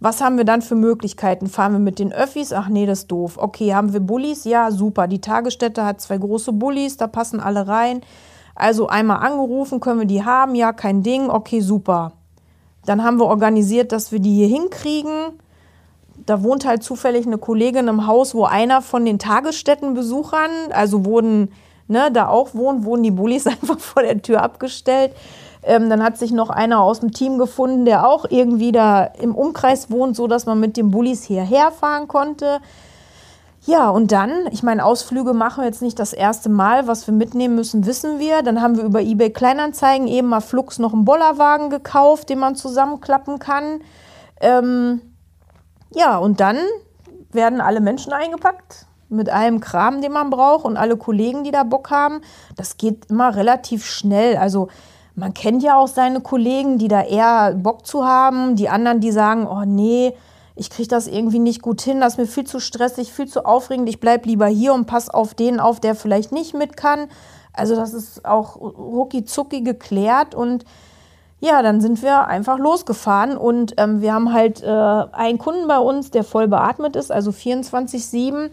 Was 0.00 0.22
haben 0.22 0.38
wir 0.38 0.46
dann 0.46 0.62
für 0.62 0.76
Möglichkeiten? 0.76 1.46
Fahren 1.46 1.72
wir 1.72 1.78
mit 1.78 1.98
den 1.98 2.14
Öffis? 2.14 2.54
Ach 2.54 2.70
nee, 2.70 2.86
das 2.86 3.00
ist 3.00 3.08
doof. 3.08 3.36
Okay, 3.36 3.74
haben 3.74 3.92
wir 3.92 4.00
Bullis? 4.00 4.44
Ja, 4.44 4.70
super. 4.70 5.08
Die 5.08 5.20
Tagesstätte 5.20 5.84
hat 5.84 6.00
zwei 6.00 6.16
große 6.16 6.52
Bullis, 6.52 6.96
da 6.96 7.06
passen 7.06 7.38
alle 7.38 7.68
rein. 7.68 8.00
Also 8.54 8.86
einmal 8.86 9.18
angerufen, 9.18 9.80
können 9.80 10.00
wir 10.00 10.06
die 10.06 10.24
haben? 10.24 10.54
Ja, 10.54 10.72
kein 10.72 11.02
Ding. 11.02 11.28
Okay, 11.28 11.60
super. 11.60 12.12
Dann 12.86 13.02
haben 13.02 13.18
wir 13.18 13.26
organisiert, 13.26 13.92
dass 13.92 14.12
wir 14.12 14.20
die 14.20 14.34
hier 14.34 14.48
hinkriegen. 14.48 15.40
Da 16.26 16.42
wohnt 16.42 16.64
halt 16.64 16.82
zufällig 16.82 17.26
eine 17.26 17.38
Kollegin 17.38 17.88
im 17.88 18.06
Haus, 18.06 18.34
wo 18.34 18.44
einer 18.44 18.82
von 18.82 19.04
den 19.04 19.18
Tagesstättenbesuchern, 19.18 20.50
also 20.70 21.04
wurden, 21.04 21.52
ne, 21.88 22.10
da 22.12 22.28
auch 22.28 22.54
wohnt, 22.54 22.84
wurden 22.84 23.02
die 23.02 23.10
Bullis 23.10 23.46
einfach 23.46 23.78
vor 23.78 24.02
der 24.02 24.22
Tür 24.22 24.42
abgestellt. 24.42 25.12
Ähm, 25.62 25.88
dann 25.88 26.02
hat 26.02 26.18
sich 26.18 26.30
noch 26.30 26.50
einer 26.50 26.80
aus 26.80 27.00
dem 27.00 27.12
Team 27.12 27.38
gefunden, 27.38 27.84
der 27.84 28.06
auch 28.06 28.26
irgendwie 28.28 28.72
da 28.72 29.04
im 29.04 29.34
Umkreis 29.34 29.90
wohnt, 29.90 30.14
so 30.14 30.26
dass 30.26 30.46
man 30.46 30.60
mit 30.60 30.76
den 30.76 30.90
Bullis 30.90 31.24
hierher 31.24 31.70
fahren 31.72 32.06
konnte. 32.06 32.60
Ja, 33.66 33.88
und 33.88 34.12
dann, 34.12 34.46
ich 34.50 34.62
meine, 34.62 34.84
Ausflüge 34.84 35.32
machen 35.32 35.62
wir 35.62 35.66
jetzt 35.66 35.80
nicht 35.80 35.98
das 35.98 36.12
erste 36.12 36.50
Mal. 36.50 36.86
Was 36.86 37.06
wir 37.06 37.14
mitnehmen 37.14 37.54
müssen, 37.54 37.86
wissen 37.86 38.18
wir. 38.18 38.42
Dann 38.42 38.60
haben 38.60 38.76
wir 38.76 38.84
über 38.84 39.00
eBay 39.00 39.30
Kleinanzeigen 39.30 40.06
eben 40.06 40.28
mal 40.28 40.42
Flux 40.42 40.78
noch 40.78 40.92
einen 40.92 41.06
Bollerwagen 41.06 41.70
gekauft, 41.70 42.28
den 42.28 42.40
man 42.40 42.56
zusammenklappen 42.56 43.38
kann. 43.38 43.80
Ähm, 44.40 45.00
ja, 45.94 46.18
und 46.18 46.40
dann 46.40 46.58
werden 47.32 47.62
alle 47.62 47.80
Menschen 47.80 48.12
eingepackt 48.12 48.86
mit 49.08 49.30
allem 49.30 49.60
Kram, 49.60 50.02
den 50.02 50.12
man 50.12 50.28
braucht 50.28 50.66
und 50.66 50.76
alle 50.76 50.98
Kollegen, 50.98 51.42
die 51.44 51.50
da 51.50 51.62
Bock 51.62 51.90
haben. 51.90 52.20
Das 52.56 52.76
geht 52.76 53.06
immer 53.06 53.34
relativ 53.34 53.86
schnell. 53.86 54.36
Also 54.36 54.68
man 55.14 55.32
kennt 55.32 55.62
ja 55.62 55.76
auch 55.76 55.88
seine 55.88 56.20
Kollegen, 56.20 56.76
die 56.76 56.88
da 56.88 57.02
eher 57.02 57.54
Bock 57.54 57.86
zu 57.86 58.04
haben. 58.04 58.56
Die 58.56 58.68
anderen, 58.68 59.00
die 59.00 59.12
sagen, 59.12 59.46
oh 59.46 59.64
nee, 59.64 60.14
ich 60.56 60.70
kriege 60.70 60.88
das 60.88 61.06
irgendwie 61.06 61.38
nicht 61.40 61.62
gut 61.62 61.80
hin, 61.80 62.00
das 62.00 62.14
ist 62.14 62.18
mir 62.18 62.26
viel 62.26 62.44
zu 62.44 62.60
stressig, 62.60 63.12
viel 63.12 63.26
zu 63.26 63.44
aufregend, 63.44 63.88
ich 63.88 64.00
bleibe 64.00 64.28
lieber 64.28 64.46
hier 64.46 64.72
und 64.72 64.86
passe 64.86 65.12
auf 65.12 65.34
den 65.34 65.60
auf, 65.60 65.80
der 65.80 65.94
vielleicht 65.94 66.32
nicht 66.32 66.54
mit 66.54 66.76
kann. 66.76 67.08
Also 67.52 67.76
das 67.76 67.94
ist 67.94 68.24
auch 68.24 68.56
rucki 68.56 69.24
zucki 69.24 69.62
geklärt 69.62 70.34
und 70.34 70.64
ja, 71.40 71.62
dann 71.62 71.80
sind 71.80 72.02
wir 72.02 72.26
einfach 72.26 72.58
losgefahren 72.58 73.36
und 73.36 73.74
ähm, 73.76 74.00
wir 74.00 74.14
haben 74.14 74.32
halt 74.32 74.62
äh, 74.62 74.66
einen 74.66 75.38
Kunden 75.38 75.68
bei 75.68 75.78
uns, 75.78 76.10
der 76.10 76.24
voll 76.24 76.48
beatmet 76.48 76.96
ist, 76.96 77.12
also 77.12 77.32
24-7 77.32 78.50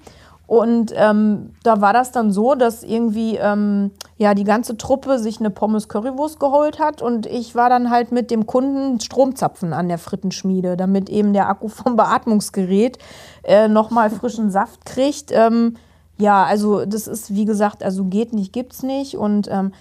und 0.51 0.91
ähm, 0.95 1.53
da 1.63 1.79
war 1.79 1.93
das 1.93 2.11
dann 2.11 2.31
so, 2.33 2.55
dass 2.55 2.83
irgendwie 2.83 3.37
ähm, 3.37 3.91
ja 4.21 4.35
die 4.35 4.43
ganze 4.43 4.77
Truppe 4.77 5.17
sich 5.17 5.39
eine 5.39 5.49
Pommes 5.49 5.89
Currywurst 5.89 6.39
geholt 6.39 6.77
hat 6.77 7.01
und 7.01 7.25
ich 7.25 7.55
war 7.55 7.69
dann 7.69 7.89
halt 7.89 8.11
mit 8.11 8.29
dem 8.29 8.45
Kunden 8.45 8.99
Stromzapfen 8.99 9.73
an 9.73 9.89
der 9.89 9.97
Frittenschmiede, 9.97 10.77
damit 10.77 11.09
eben 11.09 11.33
der 11.33 11.49
Akku 11.49 11.67
vom 11.69 11.95
Beatmungsgerät 11.95 12.99
äh, 13.43 13.67
nochmal 13.67 14.11
frischen 14.11 14.51
Saft 14.51 14.85
kriegt. 14.85 15.31
Ähm, 15.31 15.75
ja, 16.19 16.43
also 16.43 16.85
das 16.85 17.07
ist 17.07 17.33
wie 17.33 17.45
gesagt, 17.45 17.83
also 17.83 18.05
geht 18.05 18.31
nicht, 18.31 18.53
gibt's 18.53 18.83
nicht 18.83 19.17
und 19.17 19.47
ähm, 19.49 19.73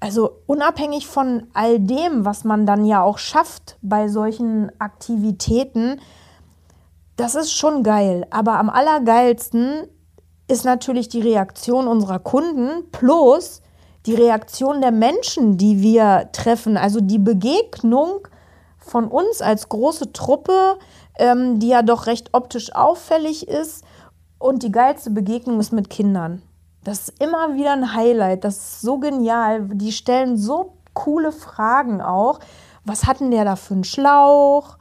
also 0.00 0.32
unabhängig 0.44 1.06
von 1.06 1.44
all 1.54 1.80
dem, 1.80 2.26
was 2.26 2.44
man 2.44 2.66
dann 2.66 2.84
ja 2.84 3.02
auch 3.02 3.16
schafft 3.16 3.78
bei 3.80 4.08
solchen 4.08 4.70
Aktivitäten, 4.80 5.98
das 7.16 7.36
ist 7.36 7.52
schon 7.52 7.84
geil. 7.84 8.26
Aber 8.30 8.58
am 8.58 8.68
allergeilsten 8.68 9.86
ist 10.52 10.64
natürlich 10.64 11.08
die 11.08 11.22
Reaktion 11.22 11.88
unserer 11.88 12.18
Kunden 12.18 12.90
plus 12.92 13.62
die 14.04 14.14
Reaktion 14.14 14.82
der 14.82 14.92
Menschen, 14.92 15.56
die 15.56 15.80
wir 15.80 16.28
treffen. 16.32 16.76
Also 16.76 17.00
die 17.00 17.18
Begegnung 17.18 18.28
von 18.78 19.08
uns 19.08 19.40
als 19.40 19.68
große 19.68 20.12
Truppe, 20.12 20.78
ähm, 21.16 21.58
die 21.58 21.68
ja 21.68 21.82
doch 21.82 22.06
recht 22.06 22.30
optisch 22.32 22.74
auffällig 22.74 23.48
ist. 23.48 23.84
Und 24.38 24.62
die 24.62 24.72
geilste 24.72 25.10
Begegnung 25.10 25.58
ist 25.58 25.72
mit 25.72 25.88
Kindern. 25.88 26.42
Das 26.84 27.08
ist 27.08 27.22
immer 27.22 27.54
wieder 27.54 27.72
ein 27.72 27.94
Highlight. 27.94 28.44
Das 28.44 28.56
ist 28.56 28.80
so 28.82 28.98
genial. 28.98 29.68
Die 29.72 29.92
stellen 29.92 30.36
so 30.36 30.74
coole 30.92 31.32
Fragen 31.32 32.02
auch. 32.02 32.40
Was 32.84 33.06
hatten 33.06 33.30
der 33.30 33.44
da 33.44 33.56
für 33.56 33.74
einen 33.74 33.84
Schlauch? 33.84 34.76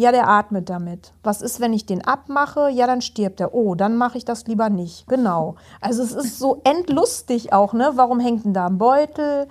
Ja, 0.00 0.12
der 0.12 0.30
atmet 0.30 0.70
damit. 0.70 1.12
Was 1.22 1.42
ist, 1.42 1.60
wenn 1.60 1.74
ich 1.74 1.84
den 1.84 2.02
abmache? 2.02 2.70
Ja, 2.70 2.86
dann 2.86 3.02
stirbt 3.02 3.38
er. 3.38 3.52
Oh, 3.52 3.74
dann 3.74 3.98
mache 3.98 4.16
ich 4.16 4.24
das 4.24 4.46
lieber 4.46 4.70
nicht. 4.70 5.06
Genau. 5.08 5.56
Also 5.82 6.02
es 6.02 6.12
ist 6.12 6.38
so 6.38 6.62
endlustig 6.64 7.52
auch, 7.52 7.74
ne? 7.74 7.90
Warum 7.96 8.18
hängt 8.18 8.46
denn 8.46 8.54
da 8.54 8.68
ein 8.68 8.78
Beutel? 8.78 9.46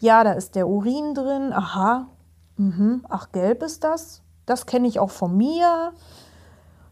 Ja, 0.00 0.24
da 0.24 0.32
ist 0.32 0.56
der 0.56 0.66
Urin 0.66 1.14
drin. 1.14 1.52
Aha. 1.52 2.08
Mhm. 2.56 3.04
Ach, 3.08 3.30
gelb 3.30 3.62
ist 3.62 3.84
das? 3.84 4.22
Das 4.44 4.66
kenne 4.66 4.88
ich 4.88 4.98
auch 4.98 5.10
von 5.10 5.36
mir. 5.36 5.92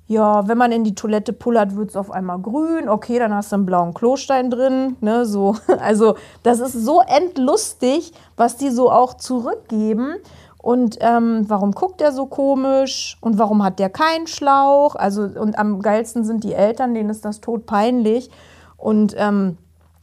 Ja, 0.06 0.46
wenn 0.46 0.58
man 0.58 0.70
in 0.70 0.84
die 0.84 0.94
Toilette 0.94 1.32
pullert, 1.32 1.74
wird 1.74 1.90
es 1.90 1.96
auf 1.96 2.12
einmal 2.12 2.38
grün. 2.38 2.88
Okay, 2.88 3.18
dann 3.18 3.34
hast 3.34 3.50
du 3.50 3.56
einen 3.56 3.66
blauen 3.66 3.92
Klostein 3.92 4.52
drin. 4.52 4.96
Ne, 5.00 5.26
so. 5.26 5.56
Also, 5.80 6.14
das 6.44 6.60
ist 6.60 6.74
so 6.74 7.00
endlustig, 7.00 8.12
was 8.36 8.56
die 8.56 8.70
so 8.70 8.88
auch 8.88 9.14
zurückgeben. 9.14 10.14
Und 10.62 10.98
ähm, 11.00 11.44
warum 11.48 11.72
guckt 11.72 12.02
er 12.02 12.12
so 12.12 12.26
komisch? 12.26 13.16
Und 13.20 13.38
warum 13.38 13.62
hat 13.62 13.78
der 13.78 13.88
keinen 13.88 14.26
Schlauch? 14.26 14.94
Also, 14.94 15.22
und 15.22 15.58
am 15.58 15.80
geilsten 15.80 16.24
sind 16.24 16.44
die 16.44 16.52
Eltern, 16.52 16.94
denen 16.94 17.08
ist 17.08 17.24
das 17.24 17.40
tot 17.40 17.64
peinlich. 17.64 18.30
Und 18.76 19.14
ähm, 19.16 19.56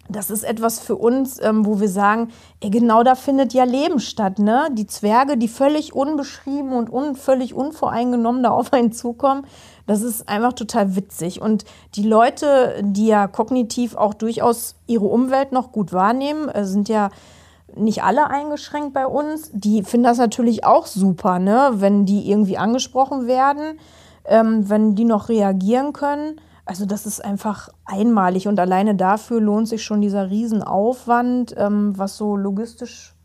das 0.10 0.30
ist 0.30 0.44
etwas 0.44 0.80
für 0.80 0.96
uns, 0.96 1.42
ähm, 1.44 1.66
wo 1.66 1.80
wir 1.80 1.90
sagen, 1.90 2.30
ey, 2.62 2.70
genau 2.70 3.04
da 3.04 3.16
findet 3.16 3.54
ja 3.54 3.66
Leben 3.66 4.00
statt. 4.00 4.40
Ne? 4.40 4.70
Die 4.72 4.88
Zwerge, 4.88 5.38
die 5.38 5.48
völlig 5.48 5.94
unbeschrieben 5.94 6.72
und 6.74 6.90
un 6.92 7.16
völlig 7.16 7.54
unvoreingenommen 7.54 8.42
da 8.42 8.50
auf 8.50 8.72
einen 8.74 8.92
zukommen, 8.92 9.46
das 9.86 10.02
ist 10.02 10.28
einfach 10.28 10.54
total 10.54 10.96
witzig. 10.96 11.42
Und 11.42 11.66
die 11.96 12.04
Leute, 12.04 12.82
die 12.82 13.08
ja 13.08 13.28
kognitiv 13.28 13.96
auch 13.96 14.14
durchaus 14.14 14.76
ihre 14.88 15.06
Umwelt 15.06 15.52
noch 15.52 15.72
gut 15.72 15.94
wahrnehmen, 15.94 16.50
äh, 16.50 16.66
sind 16.66 16.90
ja 16.90 17.10
nicht 17.76 18.04
alle 18.04 18.30
eingeschränkt 18.30 18.94
bei 18.94 19.06
uns, 19.06 19.52
die 19.54 19.84
finden 19.84 20.06
das 20.06 20.18
natürlich 20.18 20.66
auch 20.66 20.86
super, 20.86 21.40
ne? 21.40 21.72
wenn 21.76 22.06
die 22.06 22.30
irgendwie 22.30 22.58
angesprochen 22.58 23.28
werden, 23.28 23.80
ähm, 24.26 24.70
wenn 24.70 24.96
die 24.96 25.06
noch 25.06 25.30
reagieren 25.30 25.94
können. 25.94 26.40
Also 26.66 26.86
das 26.86 27.06
ist 27.06 27.24
einfach 27.24 27.70
einmalig 27.86 28.48
und 28.48 28.60
alleine 28.60 28.96
dafür 28.96 29.40
lohnt 29.40 29.68
sich 29.68 29.84
schon 29.84 30.02
dieser 30.02 30.30
Riesenaufwand, 30.30 31.56
ähm, 31.58 31.98
was 31.98 32.18
so 32.18 32.36
logistisch 32.36 33.16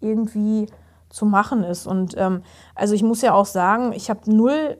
irgendwie 0.00 0.66
zu 1.10 1.26
machen 1.26 1.62
ist. 1.62 1.86
Und 1.86 2.14
ähm, 2.16 2.42
also 2.74 2.94
ich 2.94 3.02
muss 3.02 3.22
ja 3.22 3.34
auch 3.34 3.46
sagen, 3.46 3.92
ich 3.92 4.08
habe 4.08 4.20
null, 4.32 4.78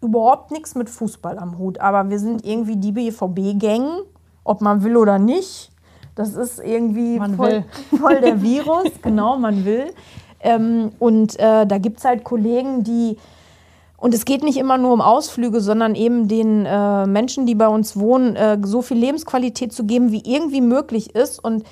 überhaupt 0.00 0.50
nichts 0.50 0.74
mit 0.74 0.88
Fußball 0.88 1.38
am 1.38 1.58
Hut, 1.58 1.78
aber 1.78 2.08
wir 2.08 2.18
sind 2.18 2.44
irgendwie 2.44 2.76
die 2.76 2.92
BVB-Gang, 2.92 4.02
ob 4.44 4.60
man 4.60 4.82
will 4.82 4.96
oder 4.96 5.18
nicht. 5.18 5.69
Das 6.20 6.34
ist 6.34 6.58
irgendwie 6.62 7.18
voll, 7.34 7.64
voll 7.98 8.20
der 8.20 8.42
Virus, 8.42 8.90
genau, 9.00 9.38
man 9.38 9.64
will. 9.64 9.86
Ähm, 10.40 10.92
und 10.98 11.38
äh, 11.40 11.66
da 11.66 11.78
gibt 11.78 11.98
es 11.98 12.04
halt 12.04 12.24
Kollegen, 12.24 12.84
die 12.84 13.16
und 13.96 14.14
es 14.14 14.26
geht 14.26 14.42
nicht 14.42 14.58
immer 14.58 14.76
nur 14.76 14.92
um 14.92 15.00
Ausflüge, 15.00 15.62
sondern 15.62 15.94
eben 15.94 16.28
den 16.28 16.66
äh, 16.66 17.06
Menschen, 17.06 17.46
die 17.46 17.54
bei 17.54 17.68
uns 17.68 17.98
wohnen, 17.98 18.36
äh, 18.36 18.58
so 18.62 18.82
viel 18.82 18.98
Lebensqualität 18.98 19.72
zu 19.72 19.84
geben, 19.84 20.12
wie 20.12 20.22
irgendwie 20.24 20.60
möglich 20.60 21.14
ist. 21.14 21.42
Und 21.42 21.64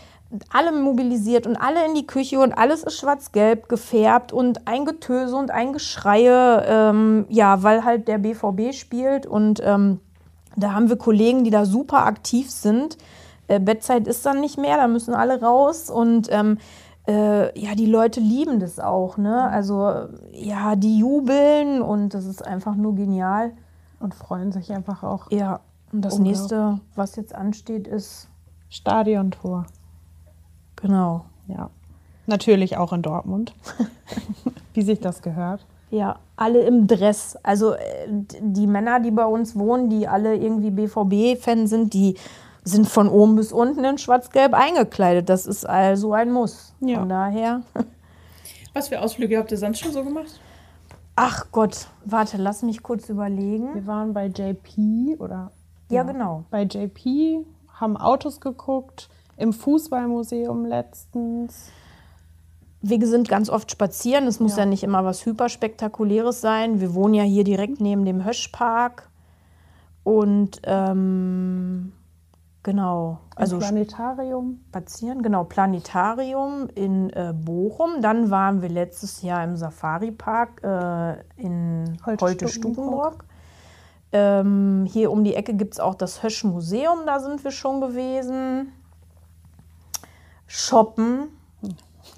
alle 0.50 0.72
mobilisiert 0.72 1.46
und 1.46 1.56
alle 1.56 1.84
in 1.86 1.94
die 1.94 2.06
Küche 2.06 2.40
und 2.40 2.52
alles 2.52 2.84
ist 2.84 2.98
schwarz-gelb 2.98 3.68
gefärbt 3.68 4.32
und 4.32 4.66
ein 4.66 4.86
Getöse 4.86 5.36
und 5.36 5.50
ein 5.50 5.74
Geschreie, 5.74 6.64
ähm, 6.66 7.26
ja, 7.28 7.62
weil 7.62 7.84
halt 7.84 8.08
der 8.08 8.18
BVB 8.18 8.74
spielt. 8.74 9.26
Und 9.26 9.62
ähm, 9.62 10.00
da 10.56 10.72
haben 10.72 10.88
wir 10.88 10.96
Kollegen, 10.96 11.44
die 11.44 11.50
da 11.50 11.66
super 11.66 12.06
aktiv 12.06 12.50
sind. 12.50 12.96
Äh, 13.48 13.60
Bettzeit 13.60 14.06
ist 14.06 14.24
dann 14.24 14.40
nicht 14.40 14.58
mehr, 14.58 14.76
da 14.76 14.86
müssen 14.86 15.14
alle 15.14 15.40
raus. 15.40 15.90
Und 15.90 16.28
ähm, 16.30 16.58
äh, 17.06 17.58
ja, 17.58 17.74
die 17.74 17.86
Leute 17.86 18.20
lieben 18.20 18.60
das 18.60 18.78
auch, 18.78 19.16
ne? 19.16 19.48
Also 19.50 20.08
ja, 20.32 20.76
die 20.76 20.98
jubeln 20.98 21.82
und 21.82 22.14
das 22.14 22.26
ist 22.26 22.46
einfach 22.46 22.76
nur 22.76 22.94
genial. 22.94 23.52
Und 24.00 24.14
freuen 24.14 24.52
sich 24.52 24.72
einfach 24.72 25.02
auch. 25.02 25.30
Ja, 25.32 25.60
und 25.92 26.02
das 26.02 26.18
nächste, 26.18 26.78
was 26.94 27.16
jetzt 27.16 27.34
ansteht, 27.34 27.88
ist 27.88 28.28
Stadiontor. 28.68 29.66
genau. 30.76 31.24
Ja. 31.48 31.70
Natürlich 32.26 32.76
auch 32.76 32.92
in 32.92 33.00
Dortmund. 33.00 33.54
Wie 34.74 34.82
sich 34.82 35.00
das 35.00 35.22
gehört. 35.22 35.64
Ja, 35.90 36.16
alle 36.36 36.60
im 36.60 36.86
Dress. 36.86 37.38
Also 37.42 37.72
äh, 37.72 37.80
die 38.40 38.66
Männer, 38.66 39.00
die 39.00 39.10
bei 39.10 39.24
uns 39.24 39.58
wohnen, 39.58 39.88
die 39.88 40.06
alle 40.06 40.36
irgendwie 40.36 40.70
BVB-Fan 40.70 41.66
sind, 41.66 41.94
die 41.94 42.16
sind 42.68 42.88
von 42.88 43.08
oben 43.08 43.37
bis 43.37 43.52
unten 43.52 43.84
in 43.84 43.98
schwarz-gelb 43.98 44.54
eingekleidet. 44.54 45.28
Das 45.28 45.46
ist 45.46 45.68
also 45.68 46.12
ein 46.12 46.32
Muss. 46.32 46.75
Ja. 46.80 47.00
Von 47.00 47.08
daher. 47.08 47.62
Was 48.75 48.88
für 48.88 49.00
Ausflüge 49.00 49.38
habt 49.38 49.50
ihr 49.50 49.58
sonst 49.58 49.80
schon 49.80 49.92
so 49.92 50.04
gemacht? 50.04 50.40
Ach 51.16 51.46
Gott, 51.50 51.88
warte, 52.04 52.37
lass 52.37 52.62
mich 52.62 52.82
kurz 52.82 53.08
überlegen. 53.08 53.75
Wir 53.75 53.87
waren 53.87 54.12
bei 54.12 54.26
JP 54.26 55.16
oder 55.18 55.50
Ja, 55.90 56.04
genau. 56.04 56.44
bei 56.50 56.62
JP, 56.62 57.44
haben 57.81 57.96
Autos 57.96 58.40
geguckt, 58.40 59.09
im 59.37 59.52
Fußballmuseum 59.52 60.64
letztens. 60.64 61.70
Wir 62.81 63.04
sind 63.04 63.28
ganz 63.28 63.50
oft 63.50 63.70
spazieren. 63.70 64.26
Es 64.28 64.38
muss 64.38 64.52
ja. 64.52 64.59
Ja. 64.59 64.66
nicht 64.66 64.85
immer 64.85 65.04
was 65.04 65.26
Hyperspektakuläres 65.26 66.40
sein. 66.40 66.81
Wir 66.81 66.94
wohnen 66.94 67.14
ja 67.14 67.24
hier 67.24 67.42
direkt 67.42 67.81
neben 67.81 68.04
dem 68.04 68.24
Höschpark. 68.24 69.09
Und 70.04 70.61
ähm, 70.64 71.92
genau, 72.68 73.18
Also 73.35 73.57
also 73.57 73.66
Planetarium. 73.66 74.61
spazieren, 74.68 75.22
genau, 75.22 75.44
Planetarium 75.44 76.68
in 76.74 77.11
äh, 77.11 77.33
Bochum. 77.35 78.02
Dann 78.02 78.31
waren 78.31 78.61
wir 78.61 78.68
letztes 78.68 79.22
Jahr 79.22 79.42
im 79.42 79.57
Safari-Park 79.57 80.62
äh, 80.62 81.42
in 81.42 81.96
Holte-Stukenburg. 82.04 83.24
Ähm, 84.12 84.87
hier 84.87 85.11
um 85.11 85.24
die 85.24 85.35
Ecke 85.35 85.54
gibt 85.54 85.74
es 85.74 85.81
auch 85.81 85.94
das 85.94 86.22
Hösch-Museum, 86.22 87.00
da 87.07 87.20
sind 87.20 87.42
wir 87.44 87.50
schon 87.50 87.81
gewesen. 87.81 88.72
Shoppen, 90.46 91.28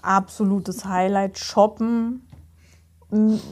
absolutes 0.02 0.84
Highlight, 0.84 1.38
Shoppen. 1.38 2.26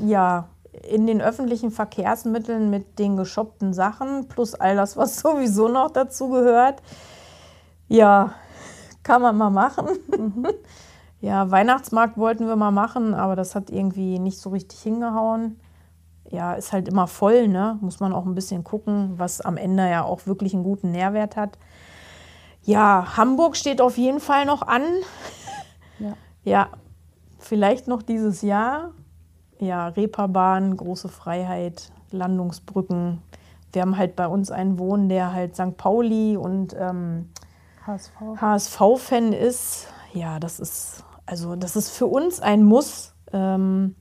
Ja, 0.05 0.49
in 0.89 1.07
den 1.07 1.21
öffentlichen 1.21 1.71
Verkehrsmitteln 1.71 2.71
mit 2.71 2.99
den 2.99 3.17
geshoppten 3.17 3.73
Sachen 3.73 4.29
plus 4.29 4.55
all 4.55 4.77
das, 4.77 4.97
was 4.97 5.17
sowieso 5.21 5.69
noch 5.69 5.91
dazu 5.91 6.29
gehört. 6.29 6.83
Ja, 7.89 8.35
kann 9.03 9.23
man 9.23 9.37
mal 9.37 9.51
machen. 9.51 9.87
Ja, 11.21 11.51
Weihnachtsmarkt 11.51 12.17
wollten 12.17 12.47
wir 12.47 12.55
mal 12.55 12.71
machen, 12.71 13.13
aber 13.13 13.35
das 13.35 13.55
hat 13.57 13.71
irgendwie 13.71 14.21
nicht 14.21 14.39
so 14.39 14.51
richtig 14.51 14.81
hingehauen. 14.81 15.59
Ja, 16.31 16.55
ist 16.55 16.73
halt 16.73 16.89
immer 16.89 17.07
voll, 17.07 17.49
ne? 17.49 17.79
Muss 17.81 18.01
man 18.01 18.13
auch 18.13 18.25
ein 18.25 18.35
bisschen 18.35 18.63
gucken, 18.63 19.15
was 19.17 19.41
am 19.41 19.57
Ende 19.57 19.89
ja 19.91 20.05
auch 20.05 20.27
wirklich 20.27 20.55
einen 20.55 20.63
guten 20.63 20.93
Nährwert 20.93 21.37
hat. 21.37 21.59
Ja, 22.63 23.17
Hamburg 23.17 23.57
steht 23.57 23.81
auf 23.81 23.97
jeden 23.97 24.21
Fall 24.21 24.45
noch 24.45 24.63
an. 24.63 24.83
Ja. 25.99 26.15
Ja, 26.45 26.69
vielleicht 27.39 27.89
noch 27.89 28.01
dieses 28.01 28.41
Jahr. 28.41 28.93
Ja, 29.61 29.89
Reeperbahn, 29.89 30.77
große 30.77 31.09
Freiheit, 31.09 31.91
Landungsbrücken. 32.11 33.23
Wir 33.73 33.83
haben 33.83 33.99
halt 33.99 34.17
bei 34.17 34.27
uns 34.27 34.51
einen 34.51 34.79
Wohnen, 34.79 35.09
der 35.09 35.33
halt 35.33 35.55
St. 35.57 35.77
Pauli 35.77 36.37
und 36.37 36.75
ähm, 36.79 37.29
HSV. 37.87 38.13
HSV-Fan 38.41 39.33
ist. 39.33 39.89
Ja, 40.15 40.39
das 40.39 40.61
ist, 40.61 41.05
also 41.27 41.57
das 41.57 41.77
ist 41.77 41.91
für 41.91 42.07
uns 42.07 42.41
ein 42.41 42.63
Muss. 42.63 43.15
Ähm, 43.33 43.95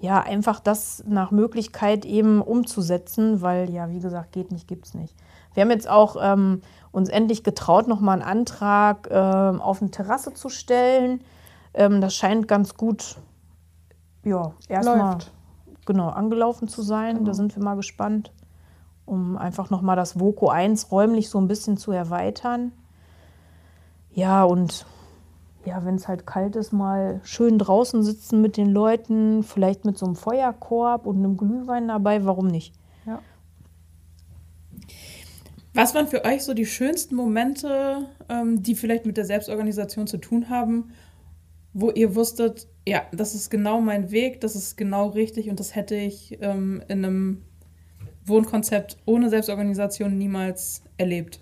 ja, 0.00 0.20
einfach 0.20 0.58
das 0.58 1.04
nach 1.06 1.30
Möglichkeit 1.30 2.04
eben 2.04 2.42
umzusetzen, 2.42 3.40
weil 3.40 3.70
ja, 3.70 3.88
wie 3.88 4.00
gesagt, 4.00 4.32
geht 4.32 4.50
nicht, 4.50 4.66
gibt's 4.66 4.94
nicht. 4.94 5.14
Wir 5.54 5.62
haben 5.62 5.70
jetzt 5.70 5.88
auch 5.88 6.16
ähm, 6.20 6.60
uns 6.90 7.08
endlich 7.08 7.44
getraut, 7.44 7.86
nochmal 7.86 8.20
einen 8.20 8.28
Antrag 8.28 9.08
ähm, 9.10 9.60
auf 9.60 9.80
eine 9.80 9.92
Terrasse 9.92 10.34
zu 10.34 10.48
stellen. 10.48 11.22
Ähm, 11.72 12.00
das 12.00 12.16
scheint 12.16 12.48
ganz 12.48 12.76
gut, 12.76 13.16
ja, 14.24 14.52
erstmal 14.68 15.18
genau 15.86 16.08
angelaufen 16.08 16.68
zu 16.68 16.82
sein. 16.82 17.14
Da 17.16 17.20
Genau. 17.20 17.32
sind 17.32 17.56
wir 17.56 17.62
mal 17.62 17.74
gespannt, 17.76 18.32
um 19.04 19.36
einfach 19.36 19.70
nochmal 19.70 19.96
das 19.96 20.18
Voco 20.20 20.48
1 20.48 20.90
räumlich 20.92 21.28
so 21.28 21.38
ein 21.38 21.48
bisschen 21.48 21.76
zu 21.76 21.92
erweitern. 21.92 22.72
Ja, 24.14 24.44
und 24.44 24.86
ja, 25.64 25.84
wenn 25.84 25.94
es 25.94 26.08
halt 26.08 26.26
kalt 26.26 26.56
ist, 26.56 26.72
mal 26.72 27.20
schön 27.24 27.58
draußen 27.58 28.02
sitzen 28.02 28.40
mit 28.42 28.56
den 28.56 28.70
Leuten, 28.70 29.42
vielleicht 29.42 29.84
mit 29.84 29.96
so 29.96 30.06
einem 30.06 30.16
Feuerkorb 30.16 31.06
und 31.06 31.16
einem 31.16 31.36
Glühwein 31.36 31.88
dabei, 31.88 32.24
warum 32.24 32.48
nicht? 32.48 32.74
Ja. 33.06 33.20
Was 35.74 35.94
waren 35.94 36.06
für 36.06 36.24
euch 36.24 36.42
so 36.44 36.52
die 36.52 36.66
schönsten 36.66 37.14
Momente, 37.16 38.06
ähm, 38.28 38.62
die 38.62 38.74
vielleicht 38.74 39.06
mit 39.06 39.16
der 39.16 39.24
Selbstorganisation 39.24 40.06
zu 40.06 40.18
tun 40.18 40.50
haben, 40.50 40.90
wo 41.72 41.90
ihr 41.90 42.14
wusstet, 42.14 42.68
ja, 42.86 43.02
das 43.12 43.34
ist 43.34 43.50
genau 43.50 43.80
mein 43.80 44.10
Weg, 44.10 44.40
das 44.40 44.56
ist 44.56 44.76
genau 44.76 45.08
richtig 45.08 45.48
und 45.48 45.60
das 45.60 45.74
hätte 45.74 45.94
ich 45.94 46.38
ähm, 46.40 46.82
in 46.88 47.04
einem 47.04 47.42
Wohnkonzept 48.26 48.98
ohne 49.04 49.28
Selbstorganisation 49.30 50.16
niemals 50.16 50.82
erlebt? 50.96 51.40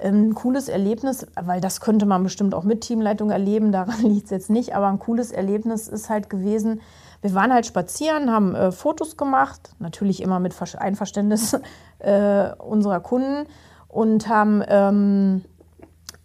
Ähm, 0.00 0.28
Ein 0.28 0.34
cooles 0.34 0.68
Erlebnis, 0.68 1.26
weil 1.40 1.60
das 1.60 1.80
könnte 1.80 2.06
man 2.06 2.22
bestimmt 2.22 2.54
auch 2.54 2.64
mit 2.64 2.82
Teamleitung 2.82 3.30
erleben, 3.30 3.72
daran 3.72 4.02
liegt 4.02 4.26
es 4.26 4.30
jetzt 4.30 4.50
nicht, 4.50 4.74
aber 4.74 4.88
ein 4.88 4.98
cooles 4.98 5.32
Erlebnis 5.32 5.88
ist 5.88 6.08
halt 6.08 6.30
gewesen, 6.30 6.80
wir 7.22 7.32
waren 7.32 7.54
halt 7.54 7.64
spazieren, 7.64 8.30
haben 8.30 8.54
äh, 8.54 8.70
Fotos 8.70 9.16
gemacht, 9.16 9.74
natürlich 9.78 10.22
immer 10.22 10.40
mit 10.40 10.54
Einverständnis 10.78 11.56
äh, 12.00 12.52
unserer 12.58 13.00
Kunden 13.00 13.46
und 13.88 14.28
haben 14.28 14.62
ähm, 14.68 15.44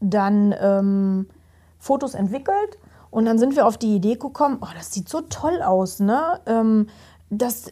dann 0.02 0.54
ähm, 0.60 1.28
Fotos 1.80 2.13
entwickelt 2.13 2.78
und 3.12 3.26
dann 3.26 3.39
sind 3.39 3.56
wir 3.56 3.65
auf 3.65 3.78
die 3.78 3.96
Idee 3.96 4.15
gekommen, 4.15 4.60
oh, 4.62 4.68
das 4.78 4.94
sieht 4.94 5.10
so 5.10 5.22
toll 5.22 5.62
aus, 5.62 6.00
ne? 6.00 6.39
Ähm, 6.46 6.88
das, 7.32 7.72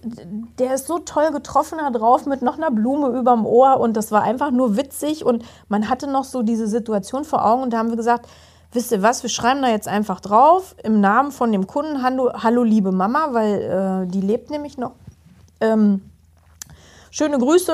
der 0.60 0.76
ist 0.76 0.86
so 0.86 1.00
toll 1.00 1.32
getroffen 1.32 1.80
da 1.80 1.90
drauf 1.90 2.28
mit 2.28 2.44
noch 2.44 2.58
einer 2.58 2.70
Blume 2.70 3.10
überm 3.18 3.46
Ohr 3.46 3.80
und 3.80 3.98
das 3.98 4.12
war 4.12 4.22
einfach 4.22 4.52
nur 4.52 4.78
witzig 4.78 5.26
und 5.26 5.44
man 5.68 5.90
hatte 5.90 6.08
noch 6.08 6.26
so 6.26 6.44
diese 6.44 6.68
Situation 6.68 7.26
vor 7.26 7.44
Augen 7.44 7.64
und 7.64 7.74
da 7.74 7.80
haben 7.80 7.90
wir 7.90 7.96
gesagt, 7.98 8.28
wisst 8.72 8.92
ihr 8.92 9.02
was, 9.02 9.24
wir 9.24 9.32
schreiben 9.32 9.64
da 9.64 9.70
jetzt 9.70 9.88
einfach 9.88 10.20
drauf, 10.20 10.76
im 10.84 11.02
Namen 11.02 11.32
von 11.32 11.52
dem 11.52 11.66
Kunden, 11.66 12.04
Hallo, 12.04 12.32
Hallo 12.34 12.64
liebe 12.64 12.92
Mama, 12.92 13.30
weil 13.32 14.06
äh, 14.06 14.08
die 14.08 14.22
lebt 14.22 14.52
nämlich 14.52 14.78
noch. 14.78 14.92
Ähm, 15.60 16.02
schöne 17.10 17.40
Grüße 17.40 17.74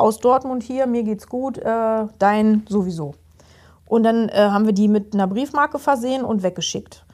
aus 0.00 0.18
Dortmund 0.18 0.64
hier, 0.64 0.88
mir 0.88 1.04
geht's 1.04 1.28
gut, 1.28 1.58
äh, 1.58 2.06
dein 2.18 2.66
sowieso. 2.68 3.14
Und 3.92 4.04
dann 4.04 4.30
äh, 4.30 4.48
haben 4.50 4.64
wir 4.64 4.72
die 4.72 4.88
mit 4.88 5.12
einer 5.12 5.26
Briefmarke 5.26 5.78
versehen 5.78 6.24
und 6.24 6.42
weggeschickt. 6.42 7.04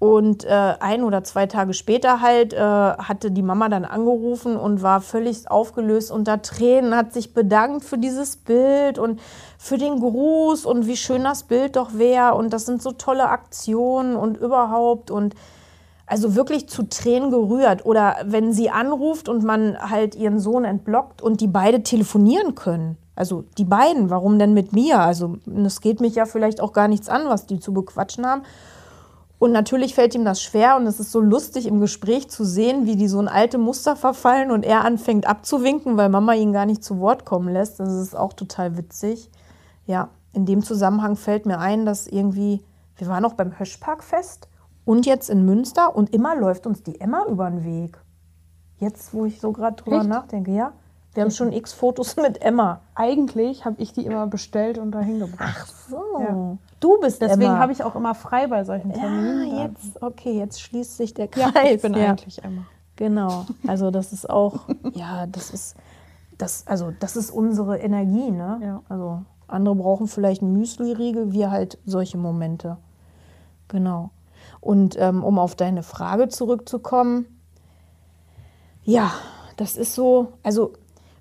Und 0.00 0.42
äh, 0.42 0.74
ein 0.80 1.04
oder 1.04 1.22
zwei 1.22 1.46
Tage 1.46 1.74
später 1.74 2.20
halt 2.20 2.52
äh, 2.52 2.58
hatte 2.58 3.30
die 3.30 3.40
Mama 3.40 3.68
dann 3.68 3.84
angerufen 3.84 4.56
und 4.56 4.82
war 4.82 5.00
völlig 5.00 5.48
aufgelöst 5.48 6.10
unter 6.10 6.42
Tränen, 6.42 6.96
hat 6.96 7.12
sich 7.12 7.34
bedankt 7.34 7.84
für 7.84 7.98
dieses 7.98 8.34
Bild 8.34 8.98
und 8.98 9.20
für 9.58 9.78
den 9.78 10.00
Gruß 10.00 10.66
und 10.66 10.88
wie 10.88 10.96
schön 10.96 11.22
das 11.22 11.44
Bild 11.44 11.76
doch 11.76 11.94
wäre 11.94 12.34
und 12.34 12.52
das 12.52 12.66
sind 12.66 12.82
so 12.82 12.90
tolle 12.90 13.28
Aktionen 13.28 14.16
und 14.16 14.36
überhaupt 14.36 15.12
und 15.12 15.36
also 16.04 16.34
wirklich 16.34 16.68
zu 16.68 16.88
Tränen 16.88 17.30
gerührt. 17.30 17.86
Oder 17.86 18.16
wenn 18.24 18.52
sie 18.52 18.70
anruft 18.70 19.28
und 19.28 19.44
man 19.44 19.78
halt 19.78 20.16
ihren 20.16 20.40
Sohn 20.40 20.64
entblockt 20.64 21.22
und 21.22 21.40
die 21.40 21.46
beide 21.46 21.84
telefonieren 21.84 22.56
können. 22.56 22.98
Also 23.16 23.44
die 23.58 23.64
beiden, 23.64 24.10
warum 24.10 24.38
denn 24.38 24.54
mit 24.54 24.72
mir? 24.72 25.00
Also 25.00 25.36
es 25.64 25.80
geht 25.80 26.00
mich 26.00 26.14
ja 26.16 26.26
vielleicht 26.26 26.60
auch 26.60 26.72
gar 26.72 26.88
nichts 26.88 27.08
an, 27.08 27.28
was 27.28 27.46
die 27.46 27.60
zu 27.60 27.72
bequatschen 27.72 28.26
haben. 28.26 28.42
Und 29.38 29.52
natürlich 29.52 29.94
fällt 29.94 30.14
ihm 30.14 30.24
das 30.24 30.42
schwer 30.42 30.76
und 30.76 30.86
es 30.86 31.00
ist 31.00 31.12
so 31.12 31.20
lustig 31.20 31.66
im 31.66 31.80
Gespräch 31.80 32.30
zu 32.30 32.44
sehen, 32.44 32.86
wie 32.86 32.96
die 32.96 33.08
so 33.08 33.18
ein 33.18 33.28
alte 33.28 33.58
Muster 33.58 33.94
verfallen 33.94 34.50
und 34.50 34.64
er 34.64 34.84
anfängt 34.84 35.26
abzuwinken, 35.26 35.96
weil 35.96 36.08
Mama 36.08 36.34
ihn 36.34 36.52
gar 36.52 36.66
nicht 36.66 36.82
zu 36.82 36.98
Wort 36.98 37.24
kommen 37.24 37.52
lässt. 37.52 37.78
Das 37.78 37.92
ist 37.92 38.16
auch 38.16 38.32
total 38.32 38.78
witzig. 38.78 39.30
Ja, 39.86 40.08
in 40.32 40.46
dem 40.46 40.62
Zusammenhang 40.62 41.16
fällt 41.16 41.46
mir 41.46 41.58
ein, 41.58 41.84
dass 41.84 42.06
irgendwie, 42.06 42.62
wir 42.96 43.06
waren 43.08 43.24
auch 43.24 43.34
beim 43.34 43.58
Höschparkfest 43.58 44.48
und 44.84 45.04
jetzt 45.04 45.28
in 45.30 45.44
Münster 45.44 45.94
und 45.94 46.14
immer 46.14 46.36
läuft 46.36 46.66
uns 46.66 46.82
die 46.82 47.00
Emma 47.00 47.26
über 47.26 47.50
den 47.50 47.64
Weg. 47.64 47.98
Jetzt, 48.78 49.14
wo 49.14 49.24
ich 49.24 49.40
so 49.40 49.52
gerade 49.52 49.76
drüber 49.76 49.98
Echt? 49.98 50.08
nachdenke, 50.08 50.52
ja. 50.52 50.72
Wir 51.14 51.22
haben 51.22 51.30
schon 51.30 51.52
x 51.52 51.72
Fotos 51.72 52.16
mit 52.22 52.42
Emma. 52.42 52.80
Eigentlich 52.94 53.64
habe 53.64 53.80
ich 53.80 53.92
die 53.92 54.04
immer 54.04 54.26
bestellt 54.26 54.78
und 54.78 54.92
dahin 54.92 55.20
gebracht. 55.20 55.72
So, 55.88 56.02
Ja. 56.20 56.56
du 56.80 57.00
bist 57.00 57.22
Deswegen 57.22 57.58
habe 57.58 57.72
ich 57.72 57.82
auch 57.84 57.94
immer 57.94 58.14
frei 58.14 58.46
bei 58.48 58.64
solchen 58.64 58.92
Terminen. 58.92 59.56
ja, 59.56 59.64
jetzt, 59.64 60.02
okay, 60.02 60.38
jetzt 60.38 60.60
schließt 60.60 60.96
sich 60.96 61.14
der 61.14 61.28
ja, 61.36 61.50
Kreis. 61.50 61.76
ich 61.76 61.82
bin 61.82 61.94
ja. 61.94 62.10
eigentlich 62.10 62.42
Emma. 62.42 62.62
Genau. 62.96 63.46
Also 63.66 63.90
das 63.90 64.12
ist 64.12 64.28
auch, 64.28 64.66
ja, 64.92 65.26
das 65.26 65.50
ist, 65.50 65.76
das, 66.38 66.64
also 66.66 66.92
das 67.00 67.16
ist 67.16 67.30
unsere 67.30 67.78
Energie, 67.78 68.30
ne? 68.30 68.60
Ja. 68.62 68.82
Also 68.88 69.22
andere 69.48 69.74
brauchen 69.74 70.06
vielleicht 70.06 70.42
einen 70.42 70.52
Müsli-Riegel, 70.52 71.32
wir 71.32 71.50
halt 71.50 71.78
solche 71.84 72.18
Momente. 72.18 72.76
Genau. 73.68 74.10
Und 74.60 74.96
ähm, 74.98 75.22
um 75.24 75.38
auf 75.38 75.54
deine 75.54 75.82
Frage 75.82 76.28
zurückzukommen, 76.28 77.26
ja, 78.84 79.12
das 79.56 79.76
ist 79.76 79.94
so, 79.94 80.32
also 80.42 80.72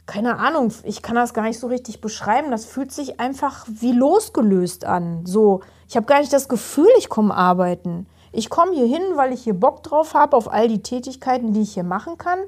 keine 0.05 0.37
Ahnung, 0.37 0.71
ich 0.83 1.01
kann 1.01 1.15
das 1.15 1.33
gar 1.33 1.43
nicht 1.43 1.59
so 1.59 1.67
richtig 1.67 2.01
beschreiben. 2.01 2.51
Das 2.51 2.65
fühlt 2.65 2.91
sich 2.91 3.19
einfach 3.19 3.65
wie 3.67 3.93
losgelöst 3.93 4.85
an. 4.85 5.25
So, 5.25 5.61
ich 5.87 5.95
habe 5.95 6.05
gar 6.05 6.19
nicht 6.19 6.33
das 6.33 6.49
Gefühl, 6.49 6.89
ich 6.97 7.09
komme 7.09 7.33
arbeiten. 7.33 8.07
Ich 8.31 8.49
komme 8.49 8.73
hier 8.73 8.87
hin, 8.87 9.03
weil 9.15 9.31
ich 9.31 9.43
hier 9.43 9.53
Bock 9.53 9.83
drauf 9.83 10.13
habe 10.13 10.35
auf 10.35 10.51
all 10.51 10.67
die 10.67 10.81
Tätigkeiten, 10.81 11.53
die 11.53 11.61
ich 11.61 11.75
hier 11.75 11.83
machen 11.83 12.17
kann 12.17 12.39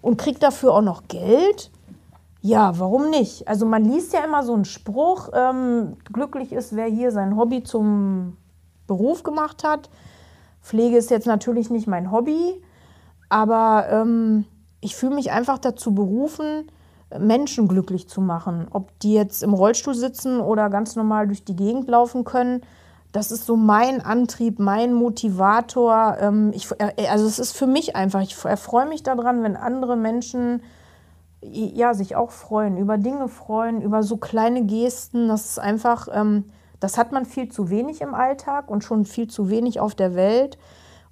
und 0.00 0.16
kriege 0.16 0.38
dafür 0.38 0.72
auch 0.72 0.82
noch 0.82 1.06
Geld. 1.06 1.70
Ja, 2.40 2.78
warum 2.78 3.10
nicht? 3.10 3.46
Also 3.46 3.64
man 3.64 3.84
liest 3.84 4.12
ja 4.12 4.24
immer 4.24 4.42
so 4.42 4.54
einen 4.54 4.64
Spruch, 4.64 5.30
ähm, 5.32 5.96
glücklich 6.12 6.52
ist, 6.52 6.74
wer 6.74 6.86
hier 6.86 7.10
sein 7.10 7.36
Hobby 7.36 7.62
zum 7.62 8.36
Beruf 8.86 9.22
gemacht 9.22 9.64
hat. 9.64 9.88
Pflege 10.60 10.96
ist 10.96 11.10
jetzt 11.10 11.26
natürlich 11.26 11.70
nicht 11.70 11.86
mein 11.86 12.10
Hobby, 12.10 12.62
aber 13.28 13.86
ähm, 13.90 14.44
ich 14.80 14.96
fühle 14.96 15.14
mich 15.14 15.30
einfach 15.30 15.58
dazu 15.58 15.94
berufen, 15.94 16.70
Menschen 17.18 17.68
glücklich 17.68 18.08
zu 18.08 18.20
machen. 18.20 18.66
Ob 18.70 18.98
die 19.00 19.14
jetzt 19.14 19.42
im 19.42 19.54
Rollstuhl 19.54 19.94
sitzen 19.94 20.40
oder 20.40 20.70
ganz 20.70 20.96
normal 20.96 21.26
durch 21.26 21.44
die 21.44 21.56
Gegend 21.56 21.88
laufen 21.88 22.24
können, 22.24 22.62
das 23.12 23.30
ist 23.30 23.46
so 23.46 23.56
mein 23.56 24.00
Antrieb, 24.00 24.58
mein 24.58 24.92
Motivator. 24.92 26.16
Ähm, 26.20 26.50
ich, 26.52 26.68
äh, 26.78 27.06
also 27.08 27.26
es 27.26 27.38
ist 27.38 27.56
für 27.56 27.68
mich 27.68 27.94
einfach, 27.94 28.20
ich 28.20 28.36
erfreue 28.44 28.86
mich 28.86 29.04
daran, 29.04 29.42
wenn 29.44 29.56
andere 29.56 29.96
Menschen 29.96 30.62
ja, 31.40 31.94
sich 31.94 32.16
auch 32.16 32.30
freuen, 32.30 32.76
über 32.76 32.98
Dinge 32.98 33.28
freuen, 33.28 33.82
über 33.82 34.02
so 34.02 34.16
kleine 34.16 34.64
Gesten. 34.64 35.28
Das 35.28 35.44
ist 35.46 35.58
einfach, 35.58 36.08
ähm, 36.10 36.44
das 36.80 36.98
hat 36.98 37.12
man 37.12 37.24
viel 37.24 37.48
zu 37.48 37.70
wenig 37.70 38.00
im 38.00 38.14
Alltag 38.14 38.70
und 38.70 38.82
schon 38.82 39.04
viel 39.04 39.28
zu 39.28 39.48
wenig 39.48 39.78
auf 39.78 39.94
der 39.94 40.14
Welt. 40.14 40.58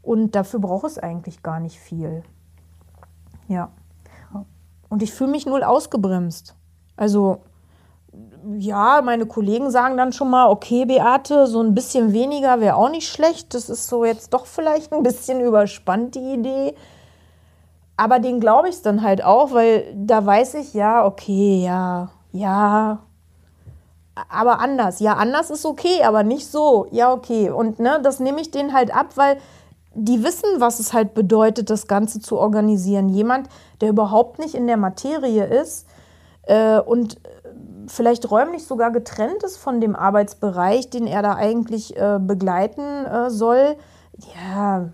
Und 0.03 0.35
dafür 0.35 0.61
braucht 0.61 0.87
es 0.87 0.99
eigentlich 0.99 1.43
gar 1.43 1.61
nicht 1.61 1.79
viel. 1.79 2.23
Ja. 3.47 3.71
Und 4.93 5.03
ich 5.03 5.15
fühle 5.15 5.31
mich 5.31 5.47
null 5.47 5.63
ausgebremst. 5.63 6.55
Also, 6.99 7.39
ja, 8.59 9.01
meine 9.03 9.25
Kollegen 9.25 9.71
sagen 9.71 9.97
dann 9.97 10.13
schon 10.13 10.29
mal, 10.29 10.51
okay, 10.51 10.85
Beate, 10.85 11.47
so 11.47 11.63
ein 11.63 11.75
bisschen 11.75 12.13
weniger 12.13 12.61
wäre 12.61 12.77
auch 12.77 12.91
nicht 12.91 13.09
schlecht. 13.09 13.55
Das 13.55 13.71
ist 13.71 13.87
so 13.87 14.05
jetzt 14.05 14.35
doch 14.35 14.45
vielleicht 14.45 14.93
ein 14.93 15.03
bisschen 15.03 15.41
überspannt, 15.41 16.15
die 16.15 16.35
Idee. 16.35 16.75
Aber 17.97 18.19
den 18.19 18.39
glaube 18.39 18.69
ich 18.69 18.75
es 18.75 18.83
dann 18.83 19.01
halt 19.01 19.25
auch, 19.25 19.53
weil 19.53 19.95
da 19.97 20.27
weiß 20.27 20.57
ich, 20.57 20.75
ja, 20.75 21.07
okay, 21.07 21.65
ja, 21.65 22.11
ja, 22.31 22.99
aber 24.29 24.61
anders. 24.61 25.01
Ja, 25.01 25.15
anders 25.15 25.49
ist 25.49 25.65
okay, 25.65 26.05
aber 26.05 26.23
nicht 26.23 26.47
so. 26.51 26.87
Ja, 26.91 27.15
okay. 27.15 27.49
Und 27.49 27.79
ne, 27.79 27.99
das 28.03 28.21
nehme 28.21 28.43
ich 28.43 28.51
denen 28.51 28.75
halt 28.75 28.95
ab, 28.95 29.13
weil 29.15 29.39
die 29.95 30.25
wissen, 30.25 30.49
was 30.59 30.81
es 30.81 30.93
halt 30.93 31.15
bedeutet, 31.15 31.71
das 31.71 31.87
Ganze 31.87 32.21
zu 32.21 32.39
organisieren. 32.39 33.09
Jemand, 33.09 33.49
der 33.81 33.91
überhaupt 33.91 34.39
nicht 34.39 34.55
in 34.55 34.67
der 34.67 34.77
Materie 34.77 35.45
ist 35.45 35.87
äh, 36.45 36.79
und 36.79 37.21
vielleicht 37.87 38.31
räumlich 38.31 38.65
sogar 38.65 38.91
getrennt 38.91 39.43
ist 39.43 39.57
von 39.57 39.81
dem 39.81 39.95
Arbeitsbereich, 39.97 40.91
den 40.91 41.07
er 41.07 41.23
da 41.23 41.35
eigentlich 41.35 41.97
äh, 41.97 42.19
begleiten 42.21 43.05
äh, 43.05 43.31
soll, 43.31 43.77
ja, 44.35 44.89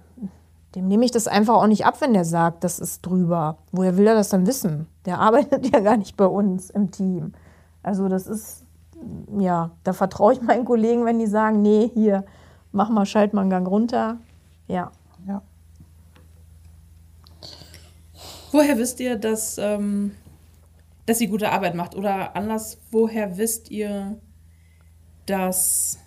dem 0.74 0.86
nehme 0.86 1.04
ich 1.04 1.10
das 1.10 1.28
einfach 1.28 1.54
auch 1.54 1.66
nicht 1.66 1.86
ab, 1.86 2.00
wenn 2.00 2.12
der 2.12 2.24
sagt, 2.24 2.62
das 2.62 2.78
ist 2.78 3.04
drüber. 3.04 3.58
Woher 3.72 3.96
will 3.96 4.06
er 4.06 4.14
das 4.14 4.28
dann 4.28 4.46
wissen? 4.46 4.86
Der 5.06 5.18
arbeitet 5.20 5.72
ja 5.72 5.80
gar 5.80 5.96
nicht 5.96 6.16
bei 6.16 6.26
uns 6.26 6.70
im 6.70 6.90
Team. 6.90 7.32
Also 7.82 8.08
das 8.08 8.26
ist, 8.26 8.64
ja, 9.38 9.70
da 9.84 9.92
vertraue 9.92 10.34
ich 10.34 10.42
meinen 10.42 10.64
Kollegen, 10.64 11.04
wenn 11.04 11.18
die 11.18 11.26
sagen, 11.26 11.62
nee, 11.62 11.90
hier, 11.94 12.24
mach 12.72 12.90
mal, 12.90 13.06
schalt 13.06 13.32
mal 13.32 13.42
einen 13.42 13.50
Gang 13.50 13.66
runter. 13.66 14.18
Ja. 14.68 14.92
Ja. 15.26 15.42
Woher 18.52 18.78
wisst 18.78 19.00
ihr, 19.00 19.16
dass, 19.16 19.58
ähm, 19.58 20.12
dass 21.06 21.18
sie 21.18 21.26
gute 21.28 21.50
Arbeit 21.50 21.74
macht? 21.74 21.94
Oder 21.94 22.36
anders, 22.36 22.78
woher 22.90 23.36
wisst 23.36 23.70
ihr, 23.70 24.18
dass 25.26 25.98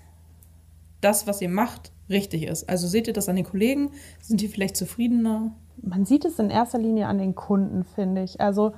das, 1.02 1.28
was 1.28 1.42
ihr 1.42 1.50
macht, 1.50 1.92
richtig 2.10 2.44
ist? 2.44 2.70
Also 2.70 2.88
seht 2.88 3.08
ihr 3.08 3.14
das 3.14 3.30
an 3.30 3.36
den 3.36 3.46
Kollegen? 3.46 3.92
Sind 4.20 4.42
die 4.42 4.48
vielleicht 4.48 4.78
zufriedener? 4.78 5.52
Man 5.78 6.06
sieht 6.06 6.26
es 6.26 6.40
in 6.40 6.50
erster 6.50 6.80
Linie 6.80 7.08
an 7.08 7.18
den 7.18 7.36
Kunden, 7.36 7.84
finde 7.84 8.24
ich. 8.24 8.42
Also 8.42 8.74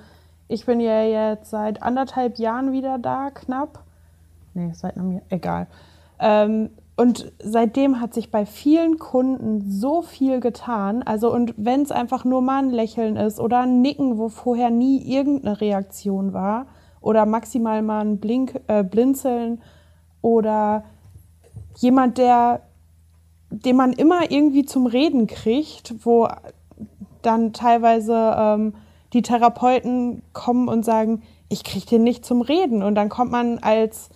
ich 0.48 0.66
bin 0.66 0.80
ja 0.80 1.04
jetzt 1.04 1.50
seit 1.50 1.82
anderthalb 1.82 2.38
Jahren 2.38 2.72
wieder 2.72 3.00
da, 3.00 3.32
knapp. 3.32 3.84
Nee, 4.54 4.72
seit 4.74 4.98
einem 4.98 5.14
Jahr, 5.14 5.24
egal. 5.30 5.68
Ähm, 6.20 6.70
und 6.96 7.32
seitdem 7.40 8.00
hat 8.00 8.14
sich 8.14 8.30
bei 8.30 8.46
vielen 8.46 9.00
Kunden 9.00 9.72
so 9.72 10.02
viel 10.04 10.40
getan. 10.40 11.02
Also, 11.04 11.34
und 11.34 11.54
wenn 11.58 11.82
es 11.82 11.92
einfach 11.92 12.24
nur 12.24 12.42
mal 12.42 12.60
ein 12.60 12.70
Lächeln 12.70 13.16
ist 13.16 13.40
oder 13.40 13.62
ein 13.62 13.82
Nicken, 13.82 14.18
wo 14.18 14.30
vorher 14.30 14.70
nie 14.70 15.02
irgendeine 15.02 15.60
Reaktion 15.60 16.34
war, 16.34 16.68
oder 17.04 17.26
maximal 17.26 17.82
mal 17.82 18.06
ein 18.06 18.20
Blink, 18.20 18.62
äh, 18.68 18.84
Blinzeln 18.84 19.62
oder 20.22 20.86
jemand, 21.78 22.18
der, 22.18 22.62
den 23.50 23.76
man 23.76 23.92
immer 23.94 24.32
irgendwie 24.32 24.66
zum 24.66 24.88
Reden 24.88 25.28
kriegt, 25.28 26.06
wo 26.06 26.30
dann 27.22 27.54
teilweise 27.54 28.36
ähm, 28.38 28.74
die 29.12 29.22
Therapeuten 29.22 30.24
kommen 30.32 30.70
und 30.70 30.86
sagen, 30.86 31.24
ich 31.50 31.64
kriege 31.64 31.86
den 31.86 32.04
nicht 32.04 32.26
zum 32.26 32.42
Reden. 32.42 32.84
Und 32.84 32.96
dann 32.96 33.10
kommt 33.10 33.32
man 33.32 33.60
als 33.60 34.10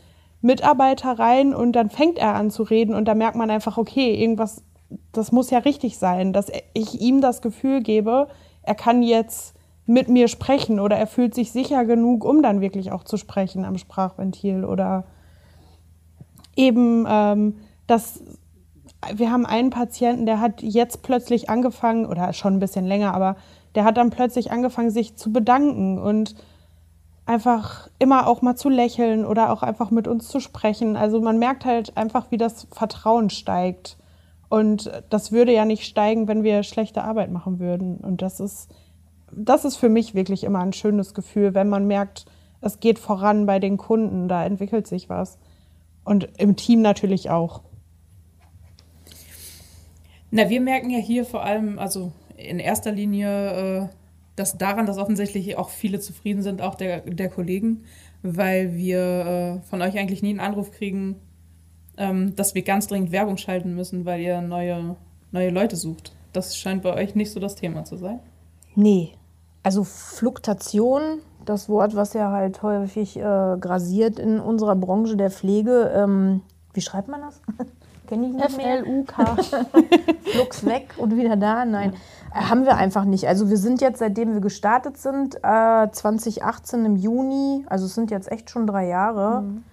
Mitarbeiter 0.48 1.20
rein 1.20 1.54
und 1.54 1.74
dann 1.74 1.92
fängt 1.92 2.18
er 2.18 2.34
an 2.34 2.50
zu 2.50 2.64
reden 2.64 2.96
und 2.96 3.06
da 3.06 3.14
merkt 3.14 3.36
man 3.36 3.52
einfach, 3.52 3.78
okay, 3.78 4.16
irgendwas, 4.16 4.64
das 5.12 5.32
muss 5.32 5.52
ja 5.52 5.60
richtig 5.60 5.98
sein, 6.00 6.34
dass 6.34 6.52
ich 6.74 7.00
ihm 7.00 7.22
das 7.22 7.42
Gefühl 7.42 7.82
gebe, 7.82 8.28
er 8.64 8.76
kann 8.76 9.04
jetzt 9.04 9.54
mit 9.86 10.10
mir 10.10 10.28
sprechen 10.28 10.80
oder 10.80 10.98
er 10.98 11.08
fühlt 11.08 11.36
sich 11.36 11.52
sicher 11.52 11.86
genug, 11.86 12.26
um 12.26 12.42
dann 12.42 12.62
wirklich 12.62 12.92
auch 12.92 13.04
zu 13.04 13.18
sprechen 13.18 13.64
am 13.64 13.78
Sprachventil 13.78 14.66
oder 14.66 15.06
eben 16.56 17.06
ähm, 17.08 17.56
das 17.86 18.22
wir 19.14 19.32
haben 19.32 19.46
einen 19.46 19.70
Patienten, 19.70 20.26
der 20.26 20.42
hat 20.42 20.62
jetzt 20.64 21.04
plötzlich 21.04 21.50
angefangen, 21.50 22.06
oder 22.06 22.34
schon 22.34 22.56
ein 22.56 22.60
bisschen 22.60 22.86
länger, 22.86 23.14
aber 23.14 23.36
der 23.76 23.84
hat 23.84 23.98
dann 23.98 24.10
plötzlich 24.10 24.52
angefangen, 24.52 24.90
sich 24.90 25.16
zu 25.16 25.32
bedanken 25.32 26.00
und 26.00 26.36
einfach 27.28 27.90
immer 28.00 28.28
auch 28.28 28.42
mal 28.42 28.56
zu 28.56 28.70
lächeln 28.70 29.26
oder 29.26 29.52
auch 29.52 29.62
einfach 29.62 29.92
mit 29.92 30.08
uns 30.08 30.30
zu 30.30 30.40
sprechen. 30.40 30.96
Also 30.96 31.22
man 31.22 31.38
merkt 31.38 31.66
halt 31.66 31.96
einfach, 31.98 32.32
wie 32.32 32.38
das 32.38 32.68
Vertrauen 32.72 33.30
steigt. 33.30 33.98
Und 34.50 34.90
das 35.10 35.32
würde 35.32 35.54
ja 35.54 35.66
nicht 35.66 35.84
steigen, 35.84 36.28
wenn 36.28 36.44
wir 36.44 36.64
schlechte 36.64 37.04
Arbeit 37.04 37.32
machen 37.32 37.60
würden. 37.60 37.98
Und 37.98 38.22
das 38.22 38.40
ist, 38.40 38.74
das 39.32 39.66
ist 39.66 39.76
für 39.76 39.90
mich 39.90 40.16
wirklich 40.16 40.46
immer 40.46 40.60
ein 40.60 40.74
schönes 40.74 41.14
Gefühl, 41.14 41.54
wenn 41.54 41.68
man 41.68 41.86
merkt, 41.86 42.26
es 42.62 42.80
geht 42.80 42.98
voran 42.98 43.46
bei 43.46 43.60
den 43.60 43.78
Kunden, 43.78 44.28
da 44.28 44.46
entwickelt 44.46 44.88
sich 44.88 45.10
was. 45.10 45.38
Und 46.06 46.30
im 46.38 46.56
Team 46.56 46.82
natürlich 46.82 47.30
auch. 47.30 47.62
Na, 50.32 50.50
wir 50.50 50.62
merken 50.62 50.90
ja 50.90 51.00
hier 51.00 51.26
vor 51.26 51.44
allem, 51.44 51.78
also 51.78 52.12
in 52.38 52.60
erster 52.60 52.92
Linie, 52.92 53.90
dass 54.38 54.58
daran, 54.58 54.86
dass 54.86 54.98
offensichtlich 54.98 55.58
auch 55.58 55.70
viele 55.70 56.00
zufrieden 56.00 56.44
sind, 56.44 56.62
auch 56.62 56.76
der, 56.76 57.02
der 57.02 57.28
Kollegen, 57.28 57.84
weil 58.22 58.76
wir 58.76 59.62
äh, 59.64 59.68
von 59.68 59.82
euch 59.82 59.98
eigentlich 59.98 60.22
nie 60.22 60.30
einen 60.30 60.40
Anruf 60.40 60.72
kriegen, 60.72 61.16
ähm, 61.98 62.36
dass 62.36 62.56
wir 62.56 62.62
ganz 62.62 62.88
dringend 62.88 63.12
Werbung 63.12 63.38
schalten 63.38 63.74
müssen, 63.74 64.06
weil 64.06 64.22
ihr 64.22 64.40
neue, 64.42 64.96
neue 65.32 65.50
Leute 65.50 65.76
sucht. 65.76 66.16
Das 66.34 66.56
scheint 66.56 66.84
bei 66.84 66.94
euch 66.94 67.16
nicht 67.16 67.32
so 67.32 67.40
das 67.40 67.56
Thema 67.56 67.84
zu 67.84 67.98
sein. 67.98 68.20
Nee. 68.76 69.14
Also 69.64 69.84
Fluktuation, 69.84 71.20
das 71.44 71.68
Wort, 71.68 71.96
was 71.96 72.14
ja 72.14 72.32
halt 72.32 72.62
häufig 72.62 73.18
äh, 73.18 73.22
grasiert 73.22 74.20
in 74.20 74.40
unserer 74.40 74.76
Branche 74.76 75.18
der 75.18 75.32
Pflege. 75.32 75.92
Ähm, 75.96 76.42
wie 76.74 76.82
schreibt 76.82 77.08
man 77.08 77.22
das? 77.22 77.42
Kenne 78.08 78.28
ich 78.28 78.34
nicht 78.34 78.46
F-L-U-K. 78.46 79.36
Flux 80.32 80.66
weg 80.66 80.94
und 80.98 81.18
wieder 81.18 81.36
da? 81.36 81.66
Nein. 81.66 81.94
Äh, 82.34 82.40
haben 82.40 82.66
wir 82.66 82.78
einfach 82.78 83.04
nicht. 83.04 83.28
Also 83.28 83.50
wir 83.50 83.58
sind 83.58 83.82
jetzt, 83.82 84.00
seitdem 84.00 84.34
wir 84.34 84.40
gestartet 84.40 84.98
sind, 84.98 85.36
äh, 85.44 85.92
2018 85.92 86.86
im 86.86 86.96
Juni, 86.96 87.66
also 87.68 87.86
es 87.86 87.96
sind 87.96 88.10
jetzt 88.10 88.32
echt 88.32 88.50
schon 88.50 88.66
drei 88.66 88.88
Jahre, 88.88 89.42
mhm. 89.42 89.64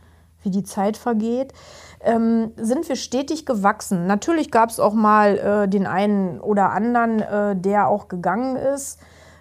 wie 0.43 0.51
die 0.51 0.65
Zeit 0.65 0.97
vergeht, 0.97 1.53
ähm, 2.01 2.51
sind 2.57 2.89
wir 2.89 2.97
stetig 2.97 3.47
gewachsen. 3.47 4.07
Natürlich 4.07 4.51
gab 4.51 4.71
es 4.71 4.81
auch 4.81 4.95
mal 4.95 5.39
äh, 5.39 5.69
den 5.69 5.87
einen 5.87 6.41
oder 6.41 6.71
anderen, 6.71 7.21
äh, 7.21 7.57
der 7.57 7.89
auch 7.89 8.09
gegangen 8.09 8.57
ist, 8.57 8.99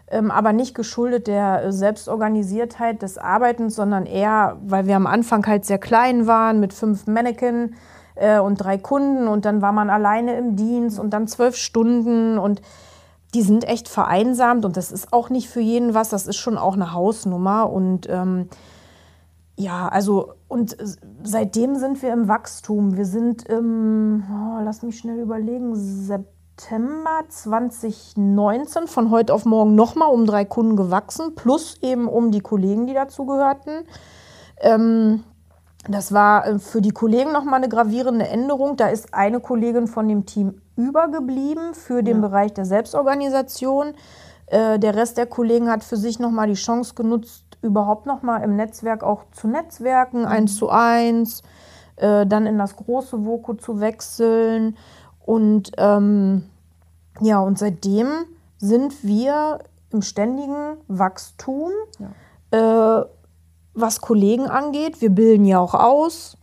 ähm, 0.07 0.29
aber 0.29 0.53
nicht 0.53 0.75
geschuldet 0.75 1.25
der 1.25 1.71
Selbstorganisiertheit 1.71 3.01
des 3.01 3.17
Arbeitens, 3.17 3.75
sondern 3.75 4.05
eher, 4.05 4.57
weil 4.63 4.85
wir 4.85 4.95
am 4.95 5.07
Anfang 5.07 5.45
halt 5.47 5.65
sehr 5.65 5.79
klein 5.79 6.27
waren 6.27 6.59
mit 6.59 6.73
fünf 6.73 7.07
Mannequin 7.07 7.75
äh, 8.15 8.39
und 8.39 8.55
drei 8.55 8.77
Kunden 8.77 9.27
und 9.27 9.45
dann 9.45 9.61
war 9.61 9.71
man 9.71 9.89
alleine 9.89 10.37
im 10.37 10.55
Dienst 10.55 10.99
und 10.99 11.11
dann 11.11 11.27
zwölf 11.27 11.55
Stunden 11.55 12.37
und 12.37 12.61
die 13.33 13.41
sind 13.41 13.67
echt 13.67 13.89
vereinsamt 13.89 14.63
und 14.65 14.77
das 14.77 14.91
ist 14.91 15.11
auch 15.11 15.29
nicht 15.29 15.49
für 15.49 15.61
jeden 15.61 15.93
was, 15.93 16.09
das 16.09 16.27
ist 16.27 16.37
schon 16.37 16.57
auch 16.57 16.75
eine 16.75 16.93
Hausnummer 16.93 17.71
und 17.71 18.07
ähm, 18.09 18.47
ja, 19.55 19.87
also 19.87 20.33
und 20.47 20.77
seitdem 21.23 21.75
sind 21.75 22.01
wir 22.01 22.11
im 22.11 22.27
Wachstum. 22.27 22.97
Wir 22.97 23.05
sind 23.05 23.43
im, 23.47 24.23
oh, 24.31 24.59
lass 24.63 24.81
mich 24.81 24.97
schnell 24.97 25.19
überlegen, 25.19 25.75
September 25.75 27.23
2019 27.27 28.87
von 28.87 29.11
heute 29.11 29.33
auf 29.33 29.45
morgen 29.45 29.75
nochmal 29.75 30.09
um 30.09 30.25
drei 30.25 30.45
Kunden 30.45 30.75
gewachsen, 30.75 31.35
plus 31.35 31.77
eben 31.81 32.07
um 32.07 32.31
die 32.31 32.41
Kollegen, 32.41 32.87
die 32.87 32.93
dazu 32.93 33.25
gehörten. 33.25 33.85
Ähm, 34.59 35.23
das 35.87 36.13
war 36.13 36.47
äh, 36.47 36.59
für 36.59 36.81
die 36.81 36.91
Kollegen 36.91 37.31
nochmal 37.31 37.55
eine 37.55 37.69
gravierende 37.69 38.27
Änderung. 38.27 38.77
Da 38.77 38.87
ist 38.87 39.13
eine 39.13 39.39
Kollegin 39.39 39.87
von 39.87 40.07
dem 40.07 40.25
Team 40.25 40.61
übergeblieben 40.75 41.73
für 41.73 42.03
den 42.03 42.21
ja. 42.21 42.27
Bereich 42.27 42.53
der 42.53 42.65
Selbstorganisation. 42.65 43.93
Äh, 44.47 44.79
der 44.79 44.95
Rest 44.95 45.17
der 45.17 45.25
Kollegen 45.25 45.69
hat 45.69 45.83
für 45.83 45.97
sich 45.97 46.19
nochmal 46.19 46.47
die 46.47 46.53
Chance 46.53 46.93
genutzt, 46.95 47.43
überhaupt 47.61 48.05
nochmal 48.05 48.43
im 48.43 48.55
Netzwerk 48.55 49.03
auch 49.03 49.23
zu 49.31 49.47
netzwerken, 49.47 50.21
mhm. 50.21 50.27
eins 50.27 50.55
zu 50.55 50.69
eins, 50.69 51.41
äh, 51.97 52.25
dann 52.25 52.45
in 52.45 52.57
das 52.57 52.75
große 52.75 53.25
Voko 53.25 53.53
zu 53.53 53.79
wechseln. 53.79 54.77
Und 55.25 55.71
ähm, 55.77 56.49
ja, 57.19 57.39
und 57.39 57.57
seitdem 57.57 58.07
sind 58.57 59.03
wir 59.03 59.59
im 59.91 60.01
ständigen 60.01 60.77
Wachstum. 60.87 61.71
Ja. 62.51 62.99
Äh, 63.01 63.05
was 63.73 64.01
Kollegen 64.01 64.47
angeht. 64.47 65.01
Wir 65.01 65.09
bilden 65.09 65.45
ja 65.45 65.59
auch 65.59 65.73
aus 65.73 66.37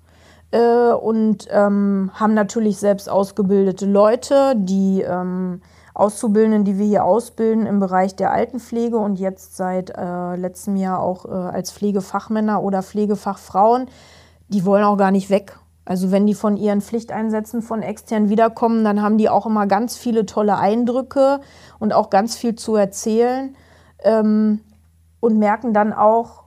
äh, 0.51 0.93
und 0.93 1.49
ähm, 1.51 2.11
haben 2.15 2.35
natürlich 2.35 2.79
selbst 2.79 3.09
ausgebildete 3.09 3.87
Leute, 3.87 4.55
die 4.57 5.03
ähm, 5.03 5.61
Auszubildenden, 5.95 6.65
die 6.65 6.79
wir 6.79 6.87
hier 6.87 7.05
ausbilden 7.05 7.67
im 7.67 7.81
Bereich 7.81 8.17
der 8.17 8.33
Altenpflege 8.33 8.97
und 8.97 9.19
jetzt 9.19 9.57
seit 9.57 9.91
äh, 9.91 10.37
letztem 10.37 10.77
Jahr 10.77 11.01
auch 11.01 11.27
äh, 11.27 11.29
als 11.29 11.73
Pflegefachmänner 11.73 12.63
oder 12.63 12.83
Pflegefachfrauen, 12.83 13.87
die 14.49 14.65
wollen 14.65 14.85
auch 14.85 14.97
gar 14.97 15.11
nicht 15.11 15.31
weg. 15.31 15.59
Also 15.85 16.13
wenn 16.13 16.27
die 16.27 16.35
von 16.35 16.57
ihren 16.57 16.81
Pflichteinsätzen 16.81 17.63
von 17.63 17.83
extern 17.83 18.29
wiederkommen, 18.29 18.85
dann 18.85 19.03
haben 19.03 19.19
die 19.19 19.29
auch 19.29 19.47
immer 19.47 19.67
ganz 19.67 19.97
viele 19.97 20.25
tolle 20.25 20.57
Eindrücke 20.57 21.41
und 21.79 21.93
auch 21.93 22.11
ganz 22.11 22.37
viel 22.37 22.55
zu 22.55 22.77
erzählen 22.77 23.57
ähm, 24.05 24.61
und 25.19 25.39
merken 25.39 25.75
dann 25.75 25.93
auch, 25.93 26.40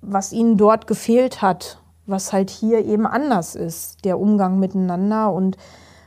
was 0.00 0.32
ihnen 0.32 0.56
dort 0.56 0.86
gefehlt 0.86 1.42
hat, 1.42 1.80
was 2.06 2.32
halt 2.32 2.50
hier 2.50 2.84
eben 2.84 3.06
anders 3.06 3.54
ist, 3.54 4.04
der 4.04 4.18
Umgang 4.18 4.58
miteinander. 4.58 5.32
Und 5.32 5.56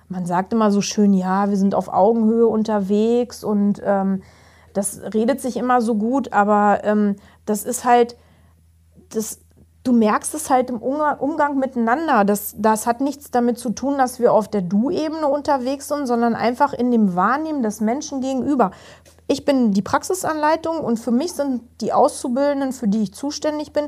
man 0.07 0.25
sagt 0.25 0.53
immer 0.53 0.71
so 0.71 0.81
schön, 0.81 1.13
ja, 1.13 1.49
wir 1.49 1.57
sind 1.57 1.75
auf 1.75 1.87
Augenhöhe 1.87 2.47
unterwegs 2.47 3.43
und 3.43 3.81
ähm, 3.85 4.23
das 4.73 5.01
redet 5.13 5.41
sich 5.41 5.57
immer 5.57 5.81
so 5.81 5.95
gut, 5.95 6.33
aber 6.33 6.81
ähm, 6.83 7.15
das 7.45 7.63
ist 7.63 7.85
halt, 7.85 8.17
das, 9.09 9.39
du 9.83 9.91
merkst 9.91 10.33
es 10.33 10.49
halt 10.49 10.69
im 10.69 10.77
Umgang 10.77 11.57
miteinander. 11.59 12.23
Das, 12.23 12.55
das 12.57 12.87
hat 12.87 13.01
nichts 13.01 13.31
damit 13.31 13.57
zu 13.57 13.71
tun, 13.71 13.97
dass 13.97 14.19
wir 14.19 14.33
auf 14.33 14.47
der 14.47 14.61
Du-Ebene 14.61 15.27
unterwegs 15.27 15.87
sind, 15.87 16.07
sondern 16.07 16.35
einfach 16.35 16.73
in 16.73 16.91
dem 16.91 17.15
Wahrnehmen 17.15 17.63
des 17.63 17.81
Menschen 17.81 18.21
gegenüber. 18.21 18.71
Ich 19.31 19.45
bin 19.45 19.71
die 19.71 19.81
Praxisanleitung 19.81 20.81
und 20.81 20.99
für 20.99 21.11
mich 21.11 21.31
sind 21.31 21.61
die 21.79 21.93
Auszubildenden, 21.93 22.73
für 22.73 22.89
die 22.89 23.03
ich 23.03 23.13
zuständig 23.13 23.71
bin, 23.71 23.87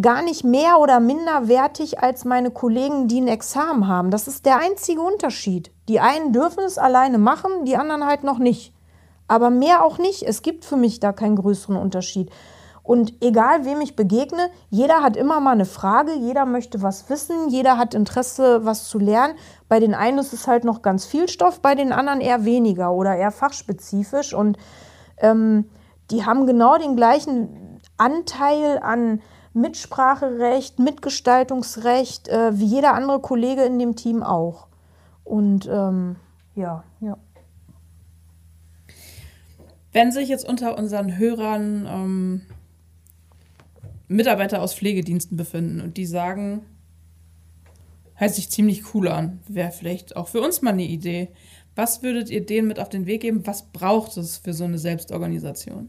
gar 0.00 0.22
nicht 0.22 0.42
mehr 0.42 0.80
oder 0.80 1.00
minder 1.00 1.48
wertig 1.48 2.02
als 2.02 2.24
meine 2.24 2.50
Kollegen, 2.50 3.06
die 3.06 3.20
ein 3.20 3.28
Examen 3.28 3.88
haben. 3.88 4.10
Das 4.10 4.26
ist 4.26 4.46
der 4.46 4.56
einzige 4.56 5.02
Unterschied. 5.02 5.70
Die 5.90 6.00
einen 6.00 6.32
dürfen 6.32 6.64
es 6.64 6.78
alleine 6.78 7.18
machen, 7.18 7.66
die 7.66 7.76
anderen 7.76 8.06
halt 8.06 8.24
noch 8.24 8.38
nicht. 8.38 8.72
Aber 9.28 9.50
mehr 9.50 9.84
auch 9.84 9.98
nicht. 9.98 10.22
Es 10.22 10.40
gibt 10.40 10.64
für 10.64 10.78
mich 10.78 10.98
da 10.98 11.12
keinen 11.12 11.36
größeren 11.36 11.76
Unterschied. 11.76 12.30
Und 12.82 13.22
egal, 13.22 13.64
wem 13.64 13.80
ich 13.80 13.96
begegne, 13.96 14.50
jeder 14.70 15.02
hat 15.02 15.16
immer 15.16 15.40
mal 15.40 15.52
eine 15.52 15.66
Frage, 15.66 16.12
jeder 16.14 16.46
möchte 16.46 16.82
was 16.82 17.08
wissen, 17.10 17.48
jeder 17.48 17.78
hat 17.78 17.94
Interesse, 17.94 18.64
was 18.64 18.88
zu 18.88 18.98
lernen. 18.98 19.34
Bei 19.68 19.80
den 19.80 19.94
einen 19.94 20.18
ist 20.18 20.32
es 20.32 20.46
halt 20.48 20.64
noch 20.64 20.82
ganz 20.82 21.04
viel 21.04 21.28
Stoff, 21.28 21.60
bei 21.60 21.74
den 21.74 21.92
anderen 21.92 22.20
eher 22.20 22.44
weniger 22.44 22.92
oder 22.92 23.16
eher 23.16 23.30
fachspezifisch. 23.30 24.34
Und 24.34 24.56
ähm, 25.18 25.66
die 26.10 26.24
haben 26.24 26.46
genau 26.46 26.78
den 26.78 26.96
gleichen 26.96 27.80
Anteil 27.96 28.78
an 28.82 29.20
Mitspracherecht, 29.52 30.78
Mitgestaltungsrecht, 30.78 32.28
äh, 32.28 32.58
wie 32.58 32.66
jeder 32.66 32.94
andere 32.94 33.20
Kollege 33.20 33.62
in 33.62 33.78
dem 33.78 33.96
Team 33.96 34.22
auch. 34.22 34.68
Und 35.24 35.68
ähm, 35.70 36.16
ja, 36.54 36.84
ja. 37.00 37.16
Wenn 39.92 40.12
sich 40.12 40.28
jetzt 40.28 40.48
unter 40.48 40.78
unseren 40.78 41.18
Hörern 41.18 41.86
ähm, 41.88 42.42
Mitarbeiter 44.16 44.62
aus 44.62 44.74
Pflegediensten 44.74 45.36
befinden 45.36 45.80
und 45.80 45.96
die 45.96 46.06
sagen, 46.06 46.62
Hört 48.20 48.34
sich 48.34 48.50
ziemlich 48.50 48.92
cool 48.92 49.08
an. 49.08 49.40
Wäre 49.48 49.72
vielleicht 49.72 50.14
auch 50.14 50.28
für 50.28 50.42
uns 50.42 50.60
mal 50.60 50.74
eine 50.74 50.84
Idee. 50.84 51.28
Was 51.74 52.02
würdet 52.02 52.28
ihr 52.28 52.44
denen 52.44 52.68
mit 52.68 52.78
auf 52.78 52.90
den 52.90 53.06
Weg 53.06 53.22
geben? 53.22 53.46
Was 53.46 53.62
braucht 53.62 54.14
es 54.18 54.36
für 54.36 54.52
so 54.52 54.64
eine 54.64 54.76
Selbstorganisation? 54.76 55.88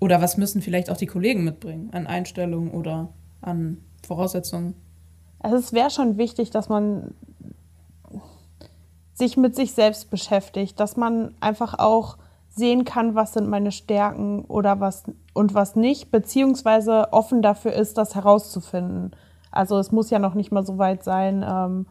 Oder 0.00 0.20
was 0.20 0.36
müssen 0.36 0.60
vielleicht 0.60 0.90
auch 0.90 0.96
die 0.96 1.06
Kollegen 1.06 1.44
mitbringen 1.44 1.90
an 1.92 2.08
Einstellungen 2.08 2.72
oder 2.72 3.12
an 3.40 3.78
Voraussetzungen? 4.04 4.74
Also 5.38 5.58
es 5.58 5.72
wäre 5.72 5.90
schon 5.90 6.18
wichtig, 6.18 6.50
dass 6.50 6.68
man 6.68 7.14
sich 9.14 9.36
mit 9.36 9.54
sich 9.54 9.74
selbst 9.74 10.10
beschäftigt, 10.10 10.80
dass 10.80 10.96
man 10.96 11.36
einfach 11.38 11.78
auch 11.78 12.18
sehen 12.48 12.84
kann, 12.84 13.14
was 13.14 13.34
sind 13.34 13.48
meine 13.48 13.72
Stärken 13.72 14.44
oder 14.46 14.80
was 14.80 15.04
und 15.32 15.54
was 15.54 15.76
nicht, 15.76 16.10
beziehungsweise 16.10 17.12
offen 17.12 17.42
dafür 17.42 17.72
ist, 17.72 17.98
das 17.98 18.14
herauszufinden. 18.14 19.12
Also 19.50 19.78
es 19.78 19.92
muss 19.92 20.10
ja 20.10 20.18
noch 20.18 20.34
nicht 20.34 20.52
mal 20.52 20.66
so 20.66 20.78
weit 20.78 21.04
sein, 21.04 21.44
ähm, 21.48 21.86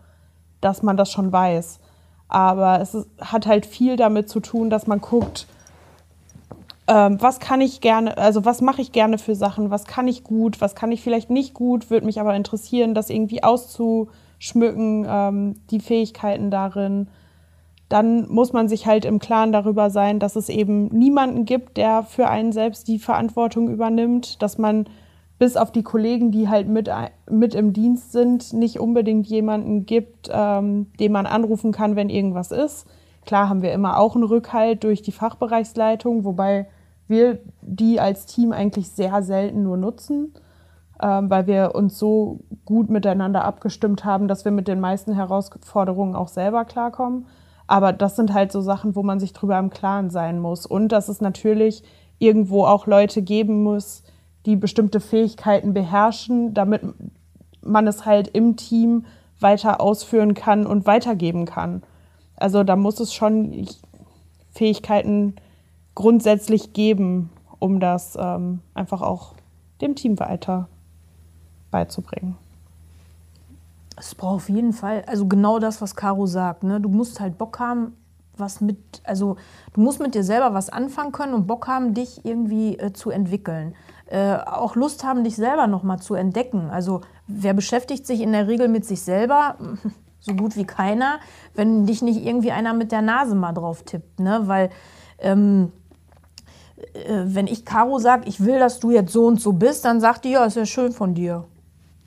dass 0.61 0.83
man 0.83 0.97
das 0.97 1.11
schon 1.11 1.31
weiß. 1.31 1.79
Aber 2.27 2.81
es 2.81 2.93
ist, 2.93 3.07
hat 3.21 3.47
halt 3.47 3.65
viel 3.65 3.95
damit 3.95 4.29
zu 4.29 4.39
tun, 4.39 4.69
dass 4.69 4.87
man 4.87 4.99
guckt, 4.99 5.47
ähm, 6.87 7.21
was 7.21 7.39
kann 7.39 7.61
ich 7.61 7.81
gerne, 7.81 8.17
also 8.17 8.45
was 8.45 8.61
mache 8.61 8.81
ich 8.81 8.91
gerne 8.91 9.17
für 9.17 9.35
Sachen, 9.35 9.71
was 9.71 9.85
kann 9.85 10.07
ich 10.07 10.23
gut, 10.23 10.61
was 10.61 10.75
kann 10.75 10.91
ich 10.91 11.01
vielleicht 11.01 11.29
nicht 11.29 11.53
gut, 11.53 11.89
würde 11.89 12.05
mich 12.05 12.19
aber 12.19 12.35
interessieren, 12.35 12.93
das 12.93 13.09
irgendwie 13.09 13.43
auszuschmücken, 13.43 15.05
ähm, 15.07 15.55
die 15.69 15.79
Fähigkeiten 15.79 16.49
darin. 16.49 17.09
Dann 17.89 18.29
muss 18.29 18.53
man 18.53 18.67
sich 18.67 18.85
halt 18.85 19.05
im 19.05 19.19
Klaren 19.19 19.51
darüber 19.51 19.89
sein, 19.89 20.19
dass 20.19 20.35
es 20.35 20.49
eben 20.49 20.87
niemanden 20.87 21.45
gibt, 21.45 21.77
der 21.77 22.03
für 22.03 22.27
einen 22.27 22.51
selbst 22.51 22.87
die 22.87 22.99
Verantwortung 22.99 23.69
übernimmt, 23.69 24.41
dass 24.41 24.57
man 24.57 24.85
bis 25.39 25.55
auf 25.55 25.71
die 25.71 25.83
Kollegen, 25.83 26.31
die 26.31 26.49
halt 26.49 26.67
mit, 26.67 26.89
mit 27.29 27.55
im 27.55 27.71
Dienst 27.71 28.11
sind, 28.11 28.53
nicht 28.53 28.79
unbedingt 28.79 29.27
jemanden 29.27 29.85
gibt, 29.85 30.29
ähm, 30.31 30.87
den 30.99 31.11
man 31.11 31.25
anrufen 31.25 31.71
kann, 31.71 31.95
wenn 31.95 32.09
irgendwas 32.09 32.51
ist. 32.51 32.87
Klar 33.25 33.49
haben 33.49 33.61
wir 33.61 33.71
immer 33.71 33.99
auch 33.99 34.15
einen 34.15 34.23
Rückhalt 34.23 34.83
durch 34.83 35.01
die 35.01 35.11
Fachbereichsleitung, 35.11 36.23
wobei 36.23 36.67
wir 37.07 37.39
die 37.61 37.99
als 37.99 38.25
Team 38.25 38.51
eigentlich 38.51 38.89
sehr 38.89 39.21
selten 39.21 39.63
nur 39.63 39.77
nutzen, 39.77 40.33
ähm, 41.01 41.29
weil 41.29 41.45
wir 41.45 41.75
uns 41.75 41.99
so 41.99 42.39
gut 42.65 42.89
miteinander 42.89 43.45
abgestimmt 43.45 44.05
haben, 44.05 44.27
dass 44.27 44.43
wir 44.43 44.51
mit 44.51 44.67
den 44.67 44.79
meisten 44.79 45.13
Herausforderungen 45.13 46.15
auch 46.15 46.29
selber 46.29 46.65
klarkommen. 46.65 47.27
Aber 47.67 47.93
das 47.93 48.15
sind 48.15 48.33
halt 48.33 48.51
so 48.51 48.61
Sachen, 48.61 48.95
wo 48.95 49.03
man 49.03 49.19
sich 49.19 49.33
drüber 49.33 49.59
im 49.59 49.69
Klaren 49.69 50.09
sein 50.09 50.39
muss. 50.39 50.65
Und 50.65 50.89
dass 50.89 51.09
es 51.09 51.21
natürlich 51.21 51.83
irgendwo 52.17 52.65
auch 52.65 52.87
Leute 52.87 53.21
geben 53.21 53.63
muss, 53.63 54.03
die 54.45 54.55
bestimmte 54.55 55.01
Fähigkeiten 55.01 55.73
beherrschen, 55.73 56.53
damit 56.53 56.81
man 57.61 57.85
es 57.85 58.05
halt 58.05 58.29
im 58.29 58.55
Team 58.55 59.05
weiter 59.39 59.81
ausführen 59.81 60.33
kann 60.33 60.65
und 60.65 60.85
weitergeben 60.85 61.45
kann. 61.45 61.83
Also 62.37 62.63
da 62.63 62.75
muss 62.75 62.99
es 62.99 63.13
schon 63.13 63.67
Fähigkeiten 64.51 65.35
grundsätzlich 65.95 66.73
geben, 66.73 67.29
um 67.59 67.79
das 67.79 68.17
ähm, 68.19 68.61
einfach 68.73 69.01
auch 69.01 69.33
dem 69.81 69.95
Team 69.95 70.19
weiter 70.19 70.69
beizubringen. 71.69 72.37
Es 73.99 74.13
braucht 74.13 74.35
auf 74.35 74.49
jeden 74.49 74.73
Fall, 74.73 75.03
also 75.07 75.27
genau 75.27 75.59
das, 75.59 75.81
was 75.81 75.95
Caro 75.95 76.27
sagt. 76.27 76.63
Ne? 76.63 76.79
Du 76.79 76.89
musst 76.89 77.19
halt 77.19 77.37
Bock 77.37 77.59
haben, 77.59 77.97
was 78.37 78.61
mit, 78.61 78.77
also 79.03 79.37
du 79.73 79.81
musst 79.81 79.99
mit 79.99 80.13
dir 80.13 80.23
selber 80.23 80.53
was 80.53 80.69
anfangen 80.69 81.11
können 81.11 81.33
und 81.33 81.47
Bock 81.47 81.67
haben, 81.67 81.93
dich 81.93 82.23
irgendwie 82.23 82.77
äh, 82.77 82.93
zu 82.93 83.09
entwickeln. 83.09 83.75
Äh, 84.05 84.35
auch 84.35 84.75
Lust 84.75 85.03
haben, 85.03 85.23
dich 85.23 85.35
selber 85.35 85.67
nochmal 85.67 85.99
zu 85.99 86.13
entdecken. 86.13 86.69
Also 86.69 87.01
wer 87.25 87.53
beschäftigt 87.53 88.05
sich 88.05 88.21
in 88.21 88.31
der 88.31 88.47
Regel 88.47 88.67
mit 88.67 88.85
sich 88.85 89.01
selber? 89.01 89.57
So 90.19 90.33
gut 90.33 90.57
wie 90.57 90.65
keiner, 90.65 91.19
wenn 91.53 91.85
dich 91.85 92.01
nicht 92.01 92.25
irgendwie 92.25 92.51
einer 92.51 92.73
mit 92.73 92.91
der 92.91 93.03
Nase 93.03 93.35
mal 93.35 93.53
drauf 93.53 93.83
tippt. 93.83 94.19
Ne? 94.19 94.41
Weil 94.45 94.71
ähm, 95.19 95.71
äh, 96.93 97.23
wenn 97.25 97.47
ich 97.47 97.65
Caro 97.65 97.99
sage, 97.99 98.27
ich 98.27 98.43
will, 98.43 98.59
dass 98.59 98.79
du 98.79 98.91
jetzt 98.91 99.13
so 99.13 99.25
und 99.25 99.39
so 99.39 99.53
bist, 99.53 99.85
dann 99.85 100.01
sagt 100.01 100.25
die, 100.25 100.31
ja, 100.31 100.43
ist 100.43 100.57
ja 100.57 100.65
schön 100.65 100.91
von 100.91 101.13
dir. 101.13 101.45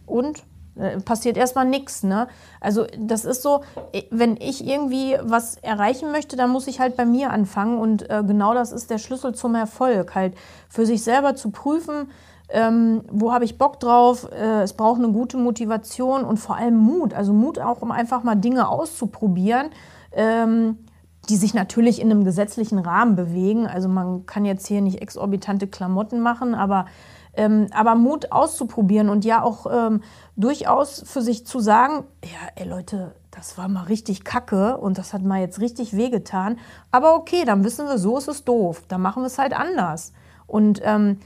Und? 0.06 0.44
Äh, 0.76 1.00
passiert 1.00 1.36
erstmal 1.36 1.66
nichts. 1.66 2.02
Ne? 2.02 2.28
Also 2.60 2.86
das 2.98 3.24
ist 3.24 3.42
so, 3.42 3.62
wenn 4.10 4.36
ich 4.36 4.66
irgendwie 4.66 5.16
was 5.22 5.56
erreichen 5.56 6.12
möchte, 6.12 6.36
dann 6.36 6.50
muss 6.50 6.68
ich 6.68 6.80
halt 6.80 6.96
bei 6.96 7.04
mir 7.04 7.30
anfangen 7.30 7.78
und 7.78 8.08
äh, 8.08 8.22
genau 8.26 8.54
das 8.54 8.72
ist 8.72 8.90
der 8.90 8.98
Schlüssel 8.98 9.34
zum 9.34 9.54
Erfolg, 9.54 10.14
halt 10.14 10.34
für 10.68 10.86
sich 10.86 11.02
selber 11.02 11.34
zu 11.34 11.50
prüfen, 11.50 12.10
ähm, 12.48 13.02
wo 13.10 13.32
habe 13.32 13.44
ich 13.44 13.58
Bock 13.58 13.80
drauf, 13.80 14.28
äh, 14.32 14.62
es 14.62 14.72
braucht 14.72 14.98
eine 14.98 15.12
gute 15.12 15.36
Motivation 15.36 16.24
und 16.24 16.38
vor 16.38 16.56
allem 16.56 16.76
Mut, 16.76 17.14
also 17.14 17.32
Mut 17.32 17.58
auch, 17.58 17.82
um 17.82 17.90
einfach 17.90 18.22
mal 18.22 18.36
Dinge 18.36 18.68
auszuprobieren. 18.68 19.70
Ähm, 20.12 20.78
die 21.28 21.36
sich 21.36 21.54
natürlich 21.54 22.00
in 22.00 22.10
einem 22.10 22.24
gesetzlichen 22.24 22.78
Rahmen 22.78 23.14
bewegen. 23.14 23.66
Also 23.66 23.88
man 23.88 24.26
kann 24.26 24.44
jetzt 24.44 24.66
hier 24.66 24.80
nicht 24.80 25.00
exorbitante 25.00 25.68
Klamotten 25.68 26.20
machen, 26.20 26.54
aber 26.54 26.86
ähm, 27.34 27.68
aber 27.72 27.94
Mut 27.94 28.32
auszuprobieren 28.32 29.08
und 29.08 29.24
ja 29.24 29.42
auch 29.42 29.66
ähm, 29.70 30.02
durchaus 30.36 31.02
für 31.06 31.22
sich 31.22 31.46
zu 31.46 31.60
sagen, 31.60 32.04
ja, 32.24 32.48
ey 32.56 32.68
Leute, 32.68 33.14
das 33.30 33.56
war 33.56 33.68
mal 33.68 33.84
richtig 33.84 34.24
kacke 34.24 34.76
und 34.76 34.98
das 34.98 35.12
hat 35.12 35.22
mal 35.22 35.40
jetzt 35.40 35.60
richtig 35.60 35.96
wehgetan. 35.96 36.58
Aber 36.90 37.14
okay, 37.14 37.44
dann 37.44 37.64
wissen 37.64 37.86
wir, 37.86 37.98
so 37.98 38.18
ist 38.18 38.28
es 38.28 38.44
doof. 38.44 38.82
Dann 38.88 39.00
machen 39.00 39.22
wir 39.22 39.28
es 39.28 39.38
halt 39.38 39.52
anders. 39.52 40.12
Und 40.46 40.80
ähm, 40.84 41.20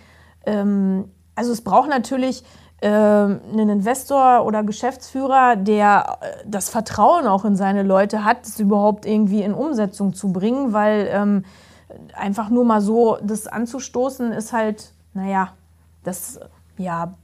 ähm, 0.45 1.11
also 1.35 1.53
es 1.53 1.63
braucht 1.63 1.89
natürlich 1.89 2.45
äh, 2.81 2.89
einen 2.89 3.71
Investor 3.71 4.45
oder 4.45 4.63
Geschäftsführer, 4.63 5.57
der 5.57 6.19
äh, 6.21 6.27
das 6.47 6.69
Vertrauen 6.69 7.27
auch 7.27 7.45
in 7.45 7.57
seine 7.57 7.83
Leute 7.83 8.25
hat, 8.25 8.47
es 8.47 8.61
überhaupt 8.61 9.07
irgendwie 9.07 9.43
in 9.43 9.55
Umsetzung 9.55 10.13
zu 10.13 10.33
bringen, 10.33 10.73
weil 10.75 11.09
ähm, 11.11 11.45
einfach 12.13 12.51
nur 12.51 12.65
mal 12.65 12.81
so 12.81 13.17
das 13.23 13.47
anzustoßen 13.47 14.33
ist 14.33 14.53
halt, 14.53 14.93
naja, 15.15 15.53
das, 16.05 16.39
ja, 16.77 17.15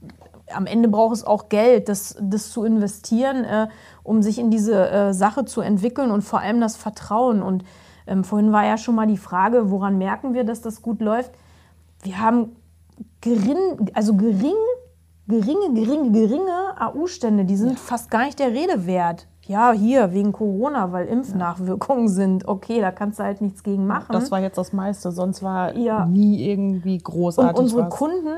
am 0.53 0.65
Ende 0.65 0.89
braucht 0.89 1.15
es 1.15 1.23
auch 1.23 1.49
Geld, 1.49 1.89
das, 1.89 2.17
das 2.19 2.51
zu 2.51 2.63
investieren, 2.63 3.43
äh, 3.43 3.67
um 4.03 4.21
sich 4.21 4.39
in 4.39 4.51
diese 4.51 4.89
äh, 4.89 5.13
Sache 5.13 5.45
zu 5.45 5.61
entwickeln 5.61 6.11
und 6.11 6.23
vor 6.23 6.39
allem 6.39 6.59
das 6.59 6.75
Vertrauen. 6.75 7.41
Und 7.41 7.63
ähm, 8.07 8.23
vorhin 8.23 8.51
war 8.51 8.65
ja 8.65 8.77
schon 8.77 8.95
mal 8.95 9.07
die 9.07 9.17
Frage, 9.17 9.71
woran 9.71 9.97
merken 9.97 10.33
wir, 10.33 10.43
dass 10.43 10.61
das 10.61 10.81
gut 10.81 11.01
läuft? 11.01 11.31
Wir 12.03 12.19
haben 12.19 12.55
gering, 13.21 13.91
also 13.93 14.15
gering, 14.15 14.55
geringe, 15.27 15.73
geringe, 15.73 16.11
geringe 16.11 16.75
AU-Stände, 16.79 17.45
die 17.45 17.55
sind 17.55 17.71
ja. 17.71 17.77
fast 17.77 18.11
gar 18.11 18.25
nicht 18.25 18.39
der 18.39 18.51
Rede 18.51 18.85
wert. 18.85 19.27
Ja, 19.43 19.71
hier, 19.71 20.13
wegen 20.13 20.31
Corona, 20.31 20.91
weil 20.91 21.07
Impfnachwirkungen 21.07 22.07
ja. 22.07 22.13
sind. 22.13 22.47
Okay, 22.47 22.79
da 22.79 22.91
kannst 22.91 23.19
du 23.19 23.23
halt 23.23 23.41
nichts 23.41 23.63
gegen 23.63 23.87
machen. 23.87 24.13
Das 24.13 24.31
war 24.31 24.39
jetzt 24.39 24.57
das 24.57 24.71
meiste, 24.71 25.11
sonst 25.11 25.41
war 25.41 25.75
ja. 25.75 26.05
nie 26.05 26.47
irgendwie 26.47 26.99
großartig. 26.99 27.57
Und 27.57 27.63
unsere 27.63 27.83
was. 27.83 27.89
Kunden 27.89 28.29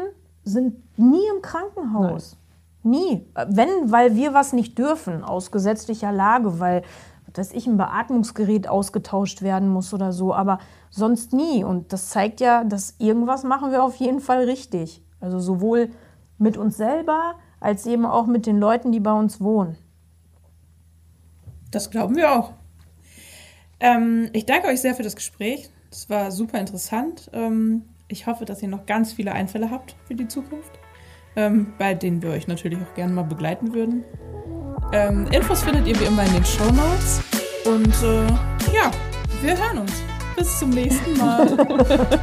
sind 0.43 0.75
nie 0.97 1.25
im 1.35 1.41
Krankenhaus. 1.41 2.37
Nein. 2.83 2.91
Nie. 2.91 3.25
Wenn, 3.47 3.91
weil 3.91 4.15
wir 4.15 4.33
was 4.33 4.53
nicht 4.53 4.77
dürfen, 4.77 5.23
aus 5.23 5.51
gesetzlicher 5.51 6.11
Lage, 6.11 6.59
weil 6.59 6.83
dass 7.33 7.51
ich 7.51 7.67
ein 7.67 7.77
Beatmungsgerät 7.77 8.67
ausgetauscht 8.67 9.41
werden 9.41 9.67
muss 9.69 9.93
oder 9.93 10.11
so, 10.11 10.33
aber 10.33 10.59
sonst 10.89 11.33
nie. 11.33 11.63
Und 11.63 11.91
das 11.91 12.09
zeigt 12.09 12.39
ja, 12.39 12.63
dass 12.63 12.95
irgendwas 12.99 13.43
machen 13.43 13.71
wir 13.71 13.83
auf 13.83 13.95
jeden 13.95 14.19
Fall 14.19 14.43
richtig. 14.43 15.03
Also 15.19 15.39
sowohl 15.39 15.89
mit 16.37 16.57
uns 16.57 16.77
selber 16.77 17.35
als 17.59 17.85
eben 17.85 18.05
auch 18.05 18.27
mit 18.27 18.45
den 18.45 18.59
Leuten, 18.59 18.91
die 18.91 18.99
bei 18.99 19.13
uns 19.13 19.41
wohnen. 19.41 19.77
Das 21.71 21.89
glauben 21.89 22.15
wir 22.15 22.33
auch. 22.33 22.53
Ähm, 23.79 24.29
ich 24.33 24.45
danke 24.45 24.67
euch 24.67 24.81
sehr 24.81 24.93
für 24.93 25.03
das 25.03 25.15
Gespräch. 25.15 25.69
Es 25.91 26.09
war 26.09 26.31
super 26.31 26.59
interessant. 26.59 27.29
Ähm, 27.33 27.83
ich 28.13 28.27
hoffe, 28.27 28.45
dass 28.45 28.61
ihr 28.61 28.69
noch 28.69 28.85
ganz 28.85 29.11
viele 29.11 29.33
Einfälle 29.33 29.71
habt 29.71 29.95
für 30.07 30.15
die 30.15 30.27
Zukunft, 30.27 30.71
ähm, 31.35 31.73
bei 31.77 31.95
denen 31.95 32.21
wir 32.21 32.29
euch 32.29 32.47
natürlich 32.47 32.79
auch 32.79 32.93
gerne 32.93 33.11
mal 33.11 33.23
begleiten 33.23 33.73
würden. 33.73 34.05
Ähm, 34.93 35.27
Infos 35.31 35.63
findet 35.63 35.87
ihr 35.87 35.99
wie 35.99 36.05
immer 36.05 36.23
in 36.23 36.33
den 36.33 36.45
Show 36.45 36.71
Notes. 36.71 37.21
Und 37.65 37.93
äh, 38.03 38.27
ja, 38.73 38.91
wir 39.41 39.57
hören 39.57 39.79
uns. 39.79 39.91
Bis 40.37 40.59
zum 40.59 40.69
nächsten 40.69 41.17
Mal. 41.17 41.57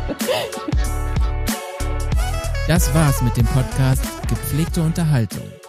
Das 2.68 2.94
war's 2.94 3.20
mit 3.20 3.36
dem 3.36 3.46
Podcast 3.46 4.04
Gepflegte 4.28 4.80
Unterhaltung. 4.80 5.59